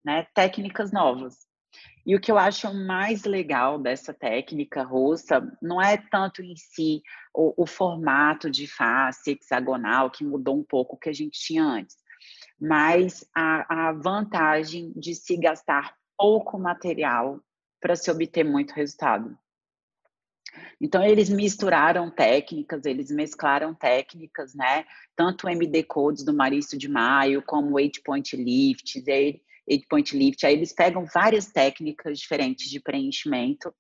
né? 0.03 0.27
Técnicas 0.33 0.91
novas. 0.91 1.37
E 2.05 2.15
o 2.15 2.19
que 2.19 2.31
eu 2.31 2.37
acho 2.37 2.73
mais 2.73 3.23
legal 3.23 3.77
dessa 3.77 4.13
técnica 4.13 4.83
russa 4.83 5.47
não 5.61 5.81
é 5.81 5.97
tanto 5.97 6.41
em 6.41 6.55
si 6.55 7.01
o, 7.33 7.63
o 7.63 7.65
formato 7.67 8.49
de 8.49 8.65
face 8.67 9.31
hexagonal, 9.31 10.09
que 10.09 10.23
mudou 10.23 10.57
um 10.57 10.63
pouco 10.63 10.95
o 10.95 10.99
que 10.99 11.09
a 11.09 11.13
gente 11.13 11.39
tinha 11.39 11.63
antes, 11.63 11.97
mas 12.59 13.23
a, 13.35 13.89
a 13.89 13.91
vantagem 13.93 14.91
de 14.95 15.13
se 15.13 15.37
gastar 15.37 15.93
pouco 16.17 16.57
material 16.57 17.39
para 17.79 17.95
se 17.95 18.09
obter 18.11 18.43
muito 18.43 18.71
resultado. 18.73 19.37
Então, 20.81 21.03
eles 21.03 21.29
misturaram 21.29 22.09
técnicas, 22.09 22.85
eles 22.85 23.11
mesclaram 23.11 23.73
técnicas, 23.73 24.55
né? 24.55 24.85
Tanto 25.15 25.45
o 25.45 25.49
MD 25.49 25.83
Codes 25.83 26.23
do 26.23 26.33
Marício 26.33 26.77
de 26.77 26.87
Maio, 26.87 27.43
como 27.45 27.73
o 27.73 27.79
Eight 27.79 28.01
Point 28.01 28.35
Lift, 28.35 29.03
Eight 29.07 29.85
Point 29.89 30.17
Lift. 30.17 30.45
Aí 30.45 30.53
eles 30.53 30.73
pegam 30.73 31.05
várias 31.05 31.47
técnicas 31.47 32.17
diferentes 32.17 32.69
de 32.69 32.79
preenchimento 32.79 33.73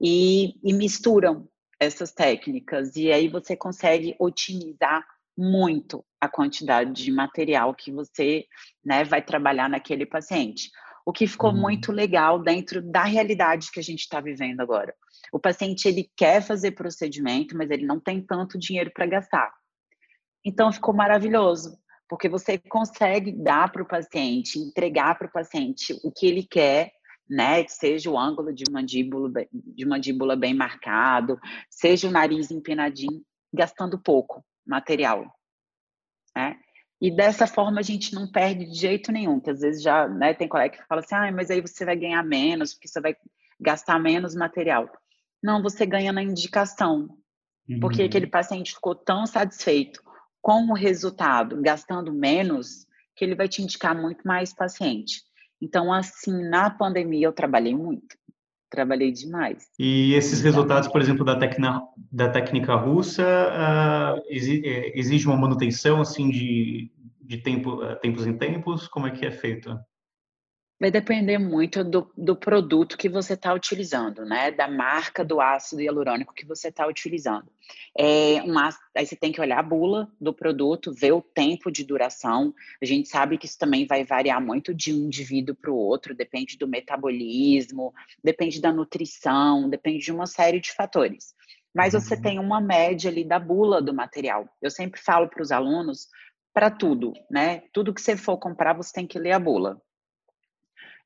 e, 0.00 0.54
e 0.62 0.72
misturam 0.72 1.48
essas 1.78 2.12
técnicas. 2.12 2.96
E 2.96 3.12
aí 3.12 3.28
você 3.28 3.56
consegue 3.56 4.16
otimizar 4.18 5.06
muito 5.36 6.04
a 6.20 6.28
quantidade 6.28 6.92
de 6.92 7.12
material 7.12 7.72
que 7.72 7.92
você 7.92 8.44
né, 8.84 9.04
vai 9.04 9.22
trabalhar 9.22 9.68
naquele 9.68 10.04
paciente. 10.04 10.70
O 11.08 11.12
que 11.12 11.26
ficou 11.26 11.50
uhum. 11.50 11.58
muito 11.62 11.90
legal 11.90 12.38
dentro 12.38 12.82
da 12.82 13.02
realidade 13.02 13.72
que 13.72 13.80
a 13.80 13.82
gente 13.82 14.00
está 14.00 14.20
vivendo 14.20 14.60
agora. 14.60 14.94
O 15.32 15.38
paciente 15.38 15.88
ele 15.88 16.12
quer 16.14 16.42
fazer 16.42 16.72
procedimento, 16.72 17.56
mas 17.56 17.70
ele 17.70 17.86
não 17.86 17.98
tem 17.98 18.20
tanto 18.20 18.58
dinheiro 18.58 18.90
para 18.92 19.06
gastar. 19.06 19.50
Então 20.44 20.70
ficou 20.70 20.92
maravilhoso, 20.92 21.78
porque 22.10 22.28
você 22.28 22.58
consegue 22.58 23.32
dar 23.32 23.72
para 23.72 23.82
o 23.82 23.88
paciente, 23.88 24.58
entregar 24.58 25.16
para 25.16 25.28
o 25.28 25.32
paciente 25.32 25.98
o 26.04 26.12
que 26.12 26.26
ele 26.26 26.42
quer, 26.42 26.92
né? 27.26 27.66
Seja 27.68 28.10
o 28.10 28.18
ângulo 28.18 28.52
de 28.52 28.64
mandíbula, 28.70 29.46
de 29.50 29.86
mandíbula 29.86 30.36
bem 30.36 30.52
marcado, 30.52 31.40
seja 31.70 32.06
o 32.06 32.10
nariz 32.10 32.50
empinadinho, 32.50 33.22
gastando 33.50 33.98
pouco 33.98 34.44
material, 34.66 35.24
né? 36.36 36.60
E 37.00 37.14
dessa 37.14 37.46
forma 37.46 37.78
a 37.78 37.82
gente 37.82 38.12
não 38.14 38.30
perde 38.30 38.66
de 38.66 38.74
jeito 38.74 39.12
nenhum, 39.12 39.38
que 39.38 39.50
às 39.50 39.60
vezes 39.60 39.82
já 39.82 40.08
né, 40.08 40.34
tem 40.34 40.48
colega 40.48 40.76
que 40.76 40.86
fala 40.86 41.00
assim, 41.00 41.14
ah, 41.14 41.30
mas 41.32 41.50
aí 41.50 41.60
você 41.60 41.84
vai 41.84 41.96
ganhar 41.96 42.22
menos, 42.24 42.74
porque 42.74 42.88
você 42.88 43.00
vai 43.00 43.16
gastar 43.60 43.98
menos 44.00 44.34
material. 44.34 44.90
Não, 45.42 45.62
você 45.62 45.86
ganha 45.86 46.12
na 46.12 46.22
indicação, 46.22 47.08
uhum. 47.68 47.78
porque 47.80 48.02
aquele 48.02 48.26
paciente 48.26 48.74
ficou 48.74 48.96
tão 48.96 49.26
satisfeito 49.26 50.02
com 50.42 50.70
o 50.70 50.74
resultado, 50.74 51.60
gastando 51.62 52.12
menos, 52.12 52.86
que 53.14 53.24
ele 53.24 53.36
vai 53.36 53.48
te 53.48 53.62
indicar 53.62 53.94
muito 53.94 54.26
mais 54.26 54.52
paciente. 54.52 55.22
Então, 55.60 55.92
assim, 55.92 56.48
na 56.48 56.70
pandemia 56.70 57.26
eu 57.26 57.32
trabalhei 57.32 57.74
muito, 57.74 58.16
trabalhei 58.70 59.12
demais. 59.12 59.66
E 59.78 60.14
esses 60.14 60.40
resultados, 60.40 60.88
por 60.88 61.00
exemplo, 61.00 61.24
da, 61.24 61.36
tecna, 61.36 61.82
da 62.10 62.28
técnica 62.28 62.74
russa, 62.74 63.24
uh, 63.24 64.22
exige 64.30 65.26
uma 65.26 65.36
manutenção, 65.36 66.00
assim, 66.00 66.30
de, 66.30 66.90
de 67.20 67.38
tempo, 67.38 67.82
uh, 67.82 67.96
tempos 67.96 68.26
em 68.26 68.36
tempos? 68.36 68.86
Como 68.88 69.06
é 69.06 69.10
que 69.10 69.24
é 69.24 69.30
feito? 69.30 69.78
Vai 70.80 70.92
depender 70.92 71.38
muito 71.38 71.82
do, 71.82 72.08
do 72.16 72.36
produto 72.36 72.96
que 72.96 73.08
você 73.08 73.32
está 73.32 73.52
utilizando, 73.52 74.24
né? 74.24 74.52
Da 74.52 74.68
marca 74.68 75.24
do 75.24 75.40
ácido 75.40 75.82
hialurônico 75.82 76.32
que 76.32 76.46
você 76.46 76.68
está 76.68 76.86
utilizando. 76.86 77.50
É 77.98 78.40
um 78.42 78.56
aí 78.58 79.04
você 79.04 79.16
tem 79.16 79.32
que 79.32 79.40
olhar 79.40 79.58
a 79.58 79.62
bula 79.62 80.08
do 80.20 80.32
produto, 80.32 80.94
ver 80.94 81.10
o 81.10 81.20
tempo 81.20 81.68
de 81.72 81.84
duração. 81.84 82.54
A 82.80 82.86
gente 82.86 83.08
sabe 83.08 83.36
que 83.36 83.46
isso 83.46 83.58
também 83.58 83.86
vai 83.86 84.04
variar 84.04 84.40
muito 84.40 84.72
de 84.72 84.92
um 84.92 85.06
indivíduo 85.06 85.56
para 85.56 85.72
o 85.72 85.76
outro, 85.76 86.14
depende 86.14 86.56
do 86.56 86.68
metabolismo, 86.68 87.92
depende 88.22 88.60
da 88.60 88.72
nutrição, 88.72 89.68
depende 89.68 90.04
de 90.04 90.12
uma 90.12 90.26
série 90.26 90.60
de 90.60 90.72
fatores. 90.72 91.34
Mas 91.74 91.92
você 91.92 92.14
uhum. 92.14 92.22
tem 92.22 92.38
uma 92.38 92.60
média 92.60 93.10
ali 93.10 93.24
da 93.24 93.40
bula 93.40 93.82
do 93.82 93.92
material. 93.92 94.48
Eu 94.62 94.70
sempre 94.70 95.00
falo 95.00 95.28
para 95.28 95.42
os 95.42 95.50
alunos, 95.50 96.06
para 96.52 96.70
tudo, 96.70 97.12
né? 97.28 97.62
Tudo 97.72 97.92
que 97.92 98.00
você 98.00 98.16
for 98.16 98.36
comprar, 98.38 98.74
você 98.74 98.92
tem 98.92 99.06
que 99.06 99.18
ler 99.18 99.32
a 99.32 99.38
bula. 99.38 99.80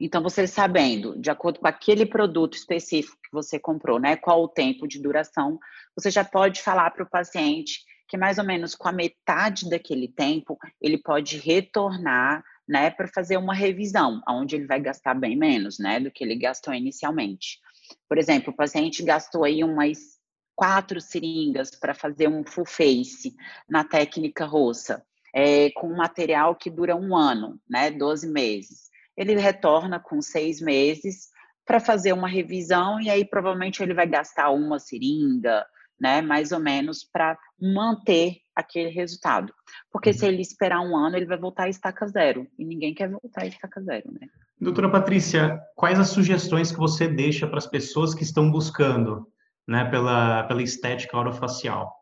Então, 0.05 0.21
você 0.21 0.49
sabendo, 0.49 1.17
de 1.17 1.31
acordo 1.31 1.61
com 1.61 1.69
aquele 1.69 2.05
produto 2.05 2.55
específico 2.55 3.17
que 3.23 3.31
você 3.31 3.57
comprou, 3.57 4.01
né, 4.01 4.17
qual 4.17 4.43
o 4.43 4.49
tempo 4.49 4.89
de 4.89 5.01
duração, 5.01 5.61
você 5.95 6.11
já 6.11 6.25
pode 6.25 6.61
falar 6.61 6.91
para 6.91 7.05
o 7.05 7.09
paciente 7.09 7.85
que 8.09 8.17
mais 8.17 8.37
ou 8.37 8.45
menos 8.45 8.75
com 8.75 8.89
a 8.89 8.93
metade 8.93 9.71
daquele 9.71 10.09
tempo 10.09 10.59
ele 10.81 10.99
pode 10.99 11.39
retornar, 11.39 12.43
né, 12.69 12.91
para 12.91 13.07
fazer 13.07 13.37
uma 13.37 13.55
revisão, 13.55 14.21
onde 14.29 14.57
ele 14.57 14.67
vai 14.67 14.81
gastar 14.81 15.15
bem 15.15 15.37
menos, 15.37 15.79
né, 15.79 16.01
do 16.01 16.11
que 16.11 16.25
ele 16.25 16.35
gastou 16.35 16.75
inicialmente. 16.75 17.61
Por 18.09 18.19
exemplo, 18.19 18.53
o 18.53 18.57
paciente 18.57 19.05
gastou 19.05 19.45
aí 19.45 19.63
umas 19.63 20.19
quatro 20.57 21.01
seringas 21.01 21.71
para 21.71 21.95
fazer 21.95 22.27
um 22.27 22.45
full 22.45 22.67
face 22.67 23.37
na 23.69 23.85
técnica 23.85 24.47
roça, 24.47 25.07
é, 25.33 25.71
com 25.71 25.87
um 25.87 25.97
material 25.97 26.57
que 26.57 26.69
dura 26.69 26.97
um 26.97 27.17
ano, 27.17 27.61
né, 27.71 27.89
12 27.89 28.27
meses 28.27 28.91
ele 29.17 29.35
retorna 29.37 30.01
com 30.01 30.21
seis 30.21 30.61
meses 30.61 31.29
para 31.67 31.81
fazer 31.81 32.13
uma 32.13 32.29
revisão 32.29 33.01
e 33.01 33.09
aí 33.09 33.25
provavelmente 33.25 33.83
ele 33.83 33.95
vai 33.95 34.07
gastar 34.07 34.51
uma 34.51 34.79
seringa, 34.79 35.65
né, 36.01 36.21
mais 36.21 36.51
ou 36.51 36.59
menos, 36.59 37.05
para 37.05 37.39
manter 37.61 38.39
aquele 38.55 38.91
resultado. 38.91 39.53
Porque 39.91 40.13
se 40.13 40.25
uhum. 40.25 40.33
ele 40.33 40.43
esperar 40.43 40.81
um 40.81 40.97
ano, 40.97 41.17
ele 41.17 41.27
vai 41.27 41.39
voltar 41.39 41.65
a 41.65 41.69
estaca 41.69 42.07
zero. 42.07 42.47
E 42.59 42.65
ninguém 42.65 42.93
quer 42.93 43.09
voltar 43.09 43.43
a 43.43 43.47
estaca 43.47 43.81
zero, 43.81 44.11
né? 44.13 44.27
Doutora 44.61 44.91
Patrícia, 44.91 45.61
quais 45.77 45.99
as 45.99 46.09
sugestões 46.09 46.71
que 46.71 46.79
você 46.79 47.09
deixa 47.09 47.47
para 47.47 47.59
as 47.59 47.67
pessoas 47.67 48.15
que 48.15 48.23
estão 48.23 48.51
buscando, 48.51 49.27
né, 49.67 49.85
pela, 49.91 50.45
pela 50.45 50.63
estética 50.63 51.17
orofacial? 51.17 51.93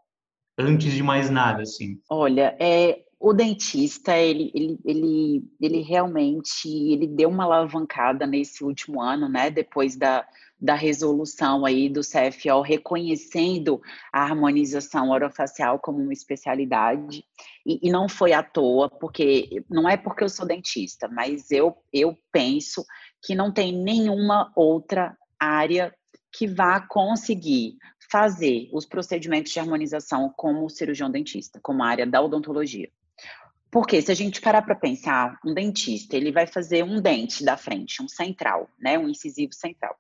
Antes 0.59 0.93
de 0.93 1.03
mais 1.03 1.31
nada, 1.31 1.63
assim. 1.63 2.01
Olha, 2.11 2.57
é, 2.59 3.03
o 3.21 3.35
dentista, 3.35 4.17
ele, 4.17 4.51
ele, 4.55 4.79
ele, 4.83 5.45
ele 5.61 5.83
realmente 5.83 6.67
ele 6.67 7.07
deu 7.07 7.29
uma 7.29 7.45
alavancada 7.45 8.27
nesse 8.27 8.65
último 8.65 9.03
ano, 9.03 9.29
né? 9.29 9.51
Depois 9.51 9.95
da, 9.95 10.27
da 10.59 10.75
resolução 10.75 11.67
aí 11.67 11.91
do 11.91 12.01
CFO 12.01 12.63
reconhecendo 12.63 13.79
a 14.11 14.23
harmonização 14.23 15.11
orofacial 15.11 15.79
como 15.79 15.99
uma 15.99 16.15
especialidade. 16.15 17.23
E, 17.67 17.87
e, 17.87 17.93
não 17.93 18.09
foi 18.09 18.33
à 18.33 18.43
toa, 18.43 18.89
porque 18.89 19.63
não 19.69 19.87
é 19.87 19.99
porque 19.99 20.25
eu 20.25 20.29
sou 20.31 20.47
dentista, 20.47 21.07
mas 21.07 21.51
eu, 21.51 21.77
eu 21.93 22.17
penso 22.33 22.87
que 23.23 23.35
não 23.35 23.53
tem 23.53 23.71
nenhuma 23.71 24.51
outra 24.57 25.15
área 25.39 25.95
que 26.33 26.47
vá 26.47 26.81
conseguir 26.81 27.77
fazer 28.11 28.71
os 28.73 28.87
procedimentos 28.87 29.53
de 29.53 29.61
harmonização 29.61 30.33
como 30.35 30.71
cirurgião 30.71 31.11
dentista, 31.11 31.61
como 31.63 31.83
a 31.83 31.89
área 31.89 32.07
da 32.07 32.23
odontologia. 32.23 32.91
Porque 33.71 34.03
se 34.03 34.11
a 34.11 34.15
gente 34.15 34.41
parar 34.41 34.63
para 34.63 34.75
pensar, 34.75 35.39
um 35.45 35.55
dentista, 35.55 36.17
ele 36.17 36.33
vai 36.33 36.47
fazer 36.47 36.83
um 36.83 37.01
dente 37.01 37.45
da 37.45 37.57
frente, 37.57 38.03
um 38.03 38.09
central, 38.09 38.69
né, 38.79 38.99
um 38.99 39.09
incisivo 39.09 39.53
central. 39.55 39.97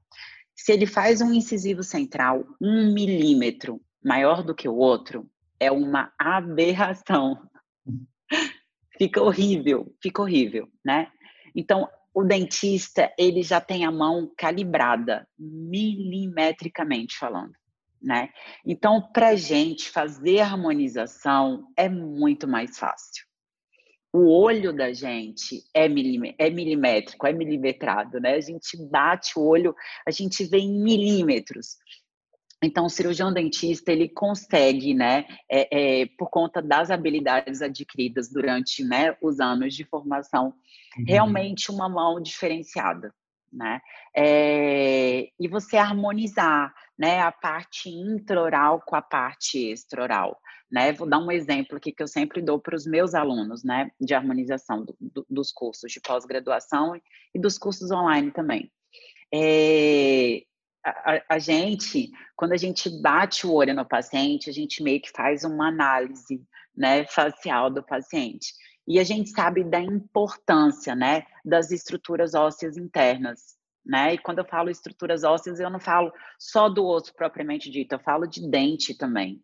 Se 0.56 0.72
ele 0.72 0.86
faz 0.86 1.20
um 1.20 1.32
incisivo 1.32 1.82
central 1.82 2.44
um 2.60 2.92
milímetro 2.92 3.80
maior 4.02 4.42
do 4.42 4.54
que 4.54 4.68
o 4.68 4.74
outro, 4.74 5.30
é 5.58 5.70
uma 5.70 6.12
aberração. 6.18 7.40
fica 8.98 9.22
horrível, 9.22 9.94
fica 10.02 10.20
horrível, 10.20 10.68
né? 10.84 11.10
Então, 11.54 11.88
o 12.12 12.24
dentista, 12.24 13.12
ele 13.16 13.40
já 13.40 13.60
tem 13.60 13.84
a 13.84 13.92
mão 13.92 14.30
calibrada, 14.36 15.28
milimetricamente 15.38 17.16
falando, 17.16 17.52
né? 18.02 18.30
Então, 18.66 19.00
para 19.12 19.36
gente 19.36 19.88
fazer 19.88 20.40
harmonização 20.40 21.68
é 21.76 21.88
muito 21.88 22.48
mais 22.48 22.76
fácil 22.76 23.29
o 24.12 24.28
olho 24.28 24.72
da 24.72 24.92
gente 24.92 25.62
é, 25.74 25.84
é 25.84 26.50
milimétrico, 26.50 27.26
é 27.26 27.32
milimetrado, 27.32 28.20
né? 28.20 28.34
A 28.34 28.40
gente 28.40 28.76
bate 28.90 29.38
o 29.38 29.42
olho, 29.42 29.74
a 30.06 30.10
gente 30.10 30.44
vê 30.44 30.58
em 30.58 30.82
milímetros. 30.82 31.76
Então, 32.62 32.84
o 32.84 32.90
cirurgião 32.90 33.32
dentista, 33.32 33.90
ele 33.90 34.08
consegue, 34.08 34.92
né, 34.92 35.24
é, 35.50 36.02
é, 36.02 36.06
por 36.18 36.28
conta 36.28 36.60
das 36.60 36.90
habilidades 36.90 37.62
adquiridas 37.62 38.30
durante 38.30 38.84
né, 38.84 39.16
os 39.22 39.40
anos 39.40 39.74
de 39.74 39.82
formação, 39.84 40.52
uhum. 40.98 41.04
realmente 41.06 41.70
uma 41.70 41.88
mão 41.88 42.20
diferenciada, 42.20 43.14
né? 43.52 43.80
É, 44.16 45.28
e 45.38 45.48
você 45.48 45.76
harmonizar, 45.76 46.72
né, 46.98 47.20
a 47.20 47.32
parte 47.32 47.88
intraoral 47.88 48.82
com 48.86 48.96
a 48.96 49.02
parte 49.02 49.70
extraoral 49.70 50.38
né? 50.70 50.92
Vou 50.92 51.08
dar 51.08 51.18
um 51.18 51.32
exemplo 51.32 51.76
aqui 51.76 51.90
que 51.92 52.02
eu 52.02 52.08
sempre 52.08 52.40
dou 52.40 52.58
para 52.58 52.76
os 52.76 52.86
meus 52.86 53.14
alunos, 53.14 53.64
né, 53.64 53.90
de 54.00 54.14
harmonização 54.14 54.84
do, 54.84 54.96
do, 55.00 55.26
dos 55.28 55.50
cursos 55.50 55.90
de 55.90 56.00
pós-graduação 56.00 56.94
e 57.34 57.38
dos 57.38 57.58
cursos 57.58 57.90
online 57.90 58.30
também. 58.30 58.70
É, 59.34 60.42
a, 60.84 61.34
a, 61.34 61.38
gente, 61.38 62.10
quando 62.36 62.52
a 62.52 62.56
gente 62.56 62.88
bate 63.02 63.46
o 63.46 63.52
olho 63.52 63.74
no 63.74 63.84
paciente, 63.84 64.48
a 64.48 64.52
gente 64.52 64.82
meio 64.82 65.00
que 65.00 65.10
faz 65.10 65.44
uma 65.44 65.68
análise, 65.68 66.40
né, 66.76 67.04
facial 67.06 67.68
do 67.68 67.82
paciente. 67.82 68.54
E 68.90 68.98
a 68.98 69.04
gente 69.04 69.30
sabe 69.30 69.62
da 69.62 69.80
importância, 69.80 70.96
né, 70.96 71.22
das 71.44 71.70
estruturas 71.70 72.34
ósseas 72.34 72.76
internas, 72.76 73.56
né? 73.86 74.14
E 74.14 74.18
quando 74.18 74.40
eu 74.40 74.44
falo 74.44 74.68
estruturas 74.68 75.22
ósseas, 75.22 75.60
eu 75.60 75.70
não 75.70 75.78
falo 75.78 76.12
só 76.36 76.68
do 76.68 76.84
osso 76.84 77.14
propriamente 77.14 77.70
dito, 77.70 77.92
eu 77.94 78.00
falo 78.00 78.26
de 78.26 78.50
dente 78.50 78.92
também. 78.98 79.40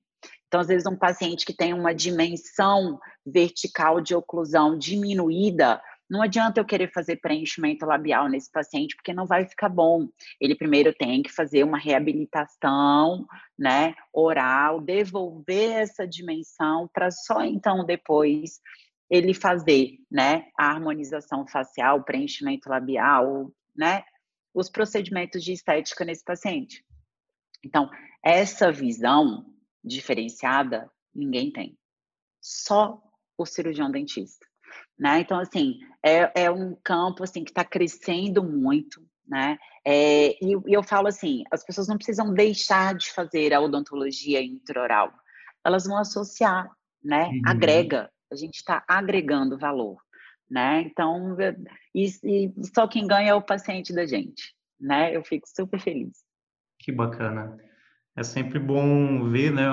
Então, 0.49 0.59
às 0.59 0.67
vezes, 0.67 0.85
um 0.85 0.97
paciente 0.97 1.47
que 1.47 1.55
tem 1.55 1.73
uma 1.73 1.95
dimensão 1.95 2.99
vertical 3.25 4.01
de 4.01 4.17
oclusão 4.17 4.77
diminuída, 4.77 5.81
não 6.11 6.23
adianta 6.23 6.59
eu 6.59 6.65
querer 6.65 6.91
fazer 6.93 7.17
preenchimento 7.21 7.87
labial 7.87 8.29
nesse 8.29 8.51
paciente, 8.51 8.97
porque 8.97 9.15
não 9.15 9.27
vai 9.27 9.47
ficar 9.47 9.69
bom. 9.69 10.09
Ele 10.41 10.57
primeiro 10.57 10.93
tem 10.93 11.23
que 11.23 11.33
fazer 11.33 11.63
uma 11.63 11.79
reabilitação, 11.79 13.25
né, 13.57 13.95
oral, 14.13 14.81
devolver 14.81 15.83
essa 15.83 16.05
dimensão 16.05 16.91
para 16.93 17.13
só 17.13 17.45
então 17.45 17.85
depois 17.85 18.61
ele 19.09 19.33
fazer, 19.33 19.99
né, 20.11 20.49
a 20.59 20.67
harmonização 20.67 21.47
facial, 21.47 22.03
preenchimento 22.05 22.69
labial, 22.69 23.53
né, 23.77 24.03
os 24.55 24.69
procedimentos 24.69 25.45
de 25.45 25.53
estética 25.53 26.05
nesse 26.05 26.25
paciente. 26.25 26.85
Então, 27.65 27.91
essa 28.23 28.73
visão 28.73 29.47
diferenciada 29.85 30.91
ninguém 31.15 31.53
tem. 31.53 31.79
Só 32.41 33.03
o 33.39 33.47
cirurgião 33.47 33.91
dentista. 33.91 34.47
Né? 34.99 35.21
Então, 35.21 35.39
assim, 35.39 35.79
é, 36.03 36.45
é 36.45 36.51
um 36.51 36.75
campo 36.83 37.23
assim 37.23 37.45
que 37.45 37.51
está 37.51 37.65
crescendo 37.65 38.43
muito, 38.43 39.07
né? 39.27 39.59
É, 39.85 40.31
e, 40.45 40.55
e, 40.67 40.73
eu 40.73 40.83
falo 40.83 41.07
assim, 41.07 41.45
as 41.51 41.65
pessoas 41.65 41.87
não 41.87 41.97
precisam 41.97 42.33
deixar 42.33 42.95
de 42.95 43.11
fazer 43.13 43.53
a 43.53 43.61
odontologia 43.61 44.43
intraoral, 44.43 45.13
elas 45.65 45.85
vão 45.85 45.99
associar, 45.99 46.69
né? 47.03 47.27
Uhum. 47.27 47.43
Agrega, 47.47 48.11
a 48.31 48.37
gente 48.37 48.57
está 48.57 48.85
agregando 48.89 49.59
valor, 49.59 49.99
né? 50.51 50.83
Então, 50.83 51.37
e, 51.95 52.07
e 52.25 52.53
só 52.75 52.87
quem 52.87 53.07
ganha 53.07 53.31
é 53.31 53.35
o 53.35 53.43
paciente 53.43 53.93
da 53.93 54.07
gente, 54.07 54.55
né? 54.81 55.15
Eu 55.15 55.25
fico 55.25 55.47
super 55.49 55.81
feliz. 55.81 56.25
Que 56.79 56.93
bacana. 56.93 57.57
É 58.17 58.23
sempre 58.23 58.59
bom 58.59 59.29
ver, 59.29 59.53
né, 59.53 59.69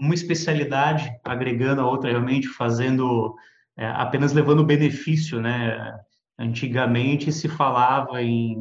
uma 0.00 0.14
especialidade 0.14 1.08
agregando 1.24 1.80
a 1.80 1.88
outra, 1.88 2.10
realmente 2.10 2.48
fazendo 2.48 3.36
é, 3.76 3.86
apenas 3.86 4.32
levando 4.32 4.64
benefício, 4.64 5.40
né? 5.40 5.96
Antigamente 6.36 7.30
se 7.30 7.48
falava 7.48 8.20
em, 8.20 8.56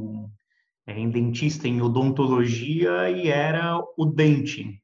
é, 0.86 0.94
em 1.00 1.10
dentista, 1.10 1.68
em 1.68 1.82
odontologia 1.82 3.10
e 3.10 3.28
era 3.28 3.80
o 3.98 4.06
dente, 4.06 4.80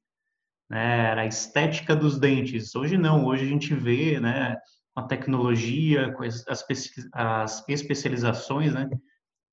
né? 0.70 1.10
Era 1.12 1.22
a 1.22 1.28
estética 1.28 1.96
dos 1.96 2.20
dentes. 2.20 2.76
Hoje 2.76 2.98
não, 2.98 3.26
hoje 3.26 3.46
a 3.46 3.48
gente 3.48 3.74
vê, 3.74 4.20
né? 4.20 4.58
A 4.96 5.04
tecnologia, 5.04 6.14
as, 6.48 6.66
as 7.14 7.64
especializações, 7.68 8.74
né? 8.74 8.90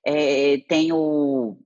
É, 0.06 0.56
tenho 0.68 1.58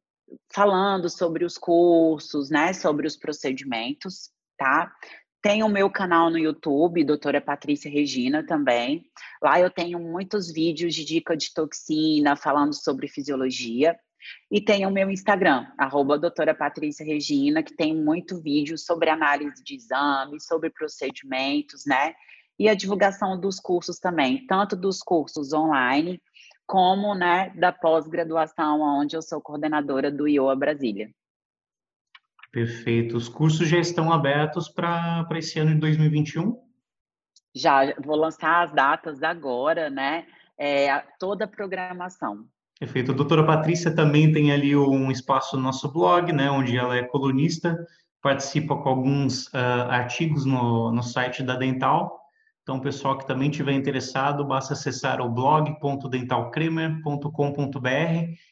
falando 0.53 1.09
sobre 1.09 1.44
os 1.44 1.57
cursos, 1.57 2.50
né, 2.50 2.72
sobre 2.72 3.07
os 3.07 3.16
procedimentos, 3.16 4.33
tá? 4.59 4.92
Tenho 5.44 5.66
o 5.66 5.68
meu 5.68 5.90
canal 5.90 6.30
no 6.30 6.38
YouTube, 6.38 7.04
doutora 7.04 7.38
Patrícia 7.38 7.90
Regina 7.90 8.42
também. 8.42 9.04
Lá 9.42 9.61
eu 9.61 9.68
tenho 9.68 10.00
muitos 10.00 10.50
vídeos 10.50 10.94
de 10.94 11.04
dica 11.04 11.37
de 11.37 11.52
toxina, 11.52 12.35
falando 12.35 12.72
sobre 12.72 13.09
fisiologia. 13.09 13.94
E 14.50 14.59
tenho 14.59 14.88
o 14.88 14.90
meu 14.90 15.11
Instagram, 15.11 15.66
arroba 15.76 16.18
doutora 16.18 16.54
Patrícia 16.54 17.04
Regina, 17.04 17.62
que 17.62 17.76
tem 17.76 17.94
muito 17.94 18.40
vídeo 18.40 18.78
sobre 18.78 19.11
análise 19.11 19.62
de 19.62 19.74
exames, 19.74 20.46
sobre 20.46 20.70
procedimentos, 20.70 21.85
né? 21.87 22.14
E 22.59 22.66
a 22.66 22.74
divulgação 22.74 23.38
dos 23.38 23.61
cursos 23.61 23.98
também, 23.98 24.46
tanto 24.46 24.74
dos 24.74 25.00
cursos 25.00 25.52
online 25.52 26.22
como 26.66 27.14
né, 27.14 27.50
da 27.50 27.70
pós-graduação, 27.70 28.80
onde 28.80 29.14
eu 29.14 29.20
sou 29.20 29.42
coordenadora 29.42 30.11
do 30.11 30.26
IOA 30.26 30.57
Brasília. 30.57 31.11
Perfeito. 32.55 33.17
Os 33.17 33.29
cursos 33.29 33.69
já 33.69 33.79
estão 33.79 34.12
abertos 34.12 34.69
para 34.69 35.27
esse 35.33 35.59
ano 35.59 35.75
de 35.75 35.81
2021? 35.81 36.57
Já, 37.53 37.93
vou 38.01 38.14
lançar 38.14 38.62
as 38.62 38.73
datas 38.73 39.25
agora, 39.25 39.90
né? 39.90 40.25
É, 40.57 41.01
toda 41.19 41.47
a 41.47 41.49
programação. 41.49 42.45
Perfeito. 42.79 43.11
A 43.11 43.14
doutora 43.14 43.45
Patrícia 43.45 43.93
também 43.93 44.31
tem 44.31 44.53
ali 44.53 44.77
um 44.77 45.11
espaço 45.11 45.57
no 45.57 45.64
nosso 45.64 45.93
blog, 45.93 46.33
né, 46.33 46.49
onde 46.49 46.79
ela 46.79 46.97
é 46.97 47.03
colunista, 47.03 47.77
participa 48.23 48.77
com 48.77 48.88
alguns 48.88 49.49
uh, 49.49 49.88
artigos 49.88 50.45
no, 50.45 50.93
no 50.93 51.03
site 51.03 51.43
da 51.43 51.57
Dental. 51.57 52.21
Então, 52.62 52.79
pessoal 52.79 53.19
que 53.19 53.27
também 53.27 53.51
tiver 53.51 53.73
interessado, 53.73 54.47
basta 54.47 54.75
acessar 54.75 55.21
o 55.21 55.29
blog.dentalcremer.com.br, 55.29 57.88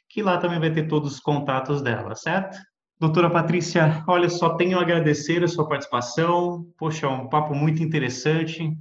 que 0.09 0.23
lá 0.25 0.39
também 0.39 0.59
vai 0.59 0.73
ter 0.73 0.89
todos 0.89 1.15
os 1.15 1.21
contatos 1.21 1.81
dela, 1.81 2.17
certo? 2.17 2.59
Doutora 3.03 3.29
Patrícia, 3.29 4.05
olha, 4.07 4.29
só 4.29 4.51
tenho 4.51 4.79
a 4.79 4.81
agradecer 4.81 5.43
a 5.43 5.49
sua 5.49 5.67
participação. 5.67 6.73
Poxa, 6.79 7.09
um 7.09 7.29
papo 7.29 7.53
muito 7.53 7.83
interessante. 7.83 8.79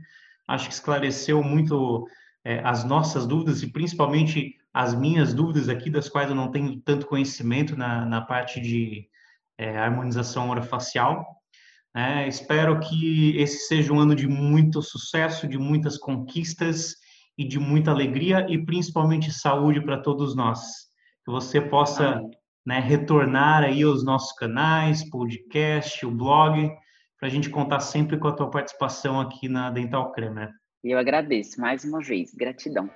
Acho 0.48 0.68
que 0.68 0.76
esclareceu 0.76 1.44
muito 1.44 2.08
é, 2.46 2.60
as 2.60 2.84
nossas 2.84 3.26
dúvidas 3.26 3.64
e 3.64 3.72
principalmente 3.72 4.58
as 4.72 4.94
minhas 4.94 5.34
dúvidas 5.34 5.70
aqui, 5.70 5.90
das 5.90 6.08
quais 6.08 6.30
eu 6.30 6.36
não 6.36 6.52
tenho 6.52 6.80
tanto 6.82 7.08
conhecimento 7.08 7.76
na, 7.76 8.06
na 8.06 8.22
parte 8.22 8.62
de 8.62 9.08
é, 9.58 9.76
harmonização 9.76 10.52
orofacial. 10.52 11.26
É, 11.96 12.28
espero 12.28 12.80
que 12.80 13.36
esse 13.38 13.66
seja 13.66 13.92
um 13.92 14.00
ano 14.00 14.14
de 14.14 14.28
muito 14.28 14.84
sucesso, 14.84 15.48
de 15.48 15.58
muitas 15.58 15.98
conquistas 15.98 16.94
e 17.36 17.44
de 17.44 17.58
muita 17.58 17.90
alegria 17.90 18.46
e 18.48 18.64
principalmente 18.64 19.32
saúde 19.32 19.82
para 19.82 19.98
todos 19.98 20.36
nós. 20.36 20.60
Que 21.26 21.32
você 21.32 21.60
possa 21.60 22.22
né, 22.66 22.80
retornar 22.80 23.64
aí 23.64 23.84
aos 23.84 24.04
nossos 24.04 24.34
canais, 24.34 25.08
podcast, 25.10 26.06
o 26.06 26.12
blog, 26.12 26.70
para 27.20 27.28
a 27.28 27.32
gente 27.32 27.50
contar 27.50 27.80
sempre 27.80 28.18
com 28.18 28.28
a 28.28 28.32
tua 28.32 28.50
participação 28.50 29.20
aqui 29.20 29.48
na 29.48 29.70
Dental 29.70 30.12
Cremer. 30.12 30.50
Eu 30.84 30.98
agradeço 30.98 31.60
mais 31.60 31.84
uma 31.84 32.00
vez, 32.00 32.34
gratidão. 32.34 32.90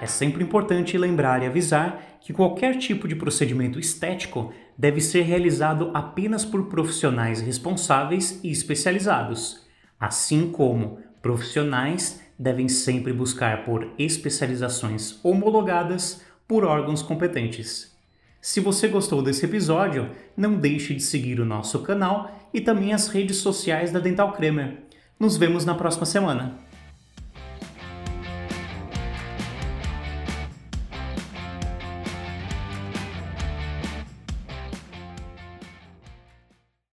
É 0.00 0.06
sempre 0.06 0.44
importante 0.44 0.96
lembrar 0.96 1.42
e 1.42 1.46
avisar 1.46 2.00
que 2.20 2.32
qualquer 2.32 2.78
tipo 2.78 3.08
de 3.08 3.16
procedimento 3.16 3.78
estético 3.80 4.52
deve 4.78 5.00
ser 5.00 5.22
realizado 5.22 5.90
apenas 5.94 6.44
por 6.44 6.68
profissionais 6.68 7.40
responsáveis 7.40 8.40
e 8.44 8.50
especializados, 8.50 9.66
assim 9.98 10.50
como 10.50 11.00
profissionais 11.20 12.22
devem 12.38 12.68
sempre 12.68 13.12
buscar 13.12 13.64
por 13.64 13.90
especializações 13.98 15.18
homologadas 15.22 16.22
por 16.46 16.64
órgãos 16.64 17.02
competentes. 17.02 17.94
Se 18.40 18.60
você 18.60 18.86
gostou 18.86 19.22
desse 19.22 19.44
episódio, 19.44 20.10
não 20.36 20.54
deixe 20.54 20.94
de 20.94 21.02
seguir 21.02 21.40
o 21.40 21.44
nosso 21.44 21.80
canal 21.80 22.48
e 22.54 22.60
também 22.60 22.92
as 22.92 23.08
redes 23.08 23.38
sociais 23.38 23.90
da 23.90 23.98
Dental 23.98 24.32
Cremer. 24.32 24.78
Nos 25.18 25.36
vemos 25.36 25.64
na 25.64 25.74
próxima 25.74 26.06
semana. 26.06 26.65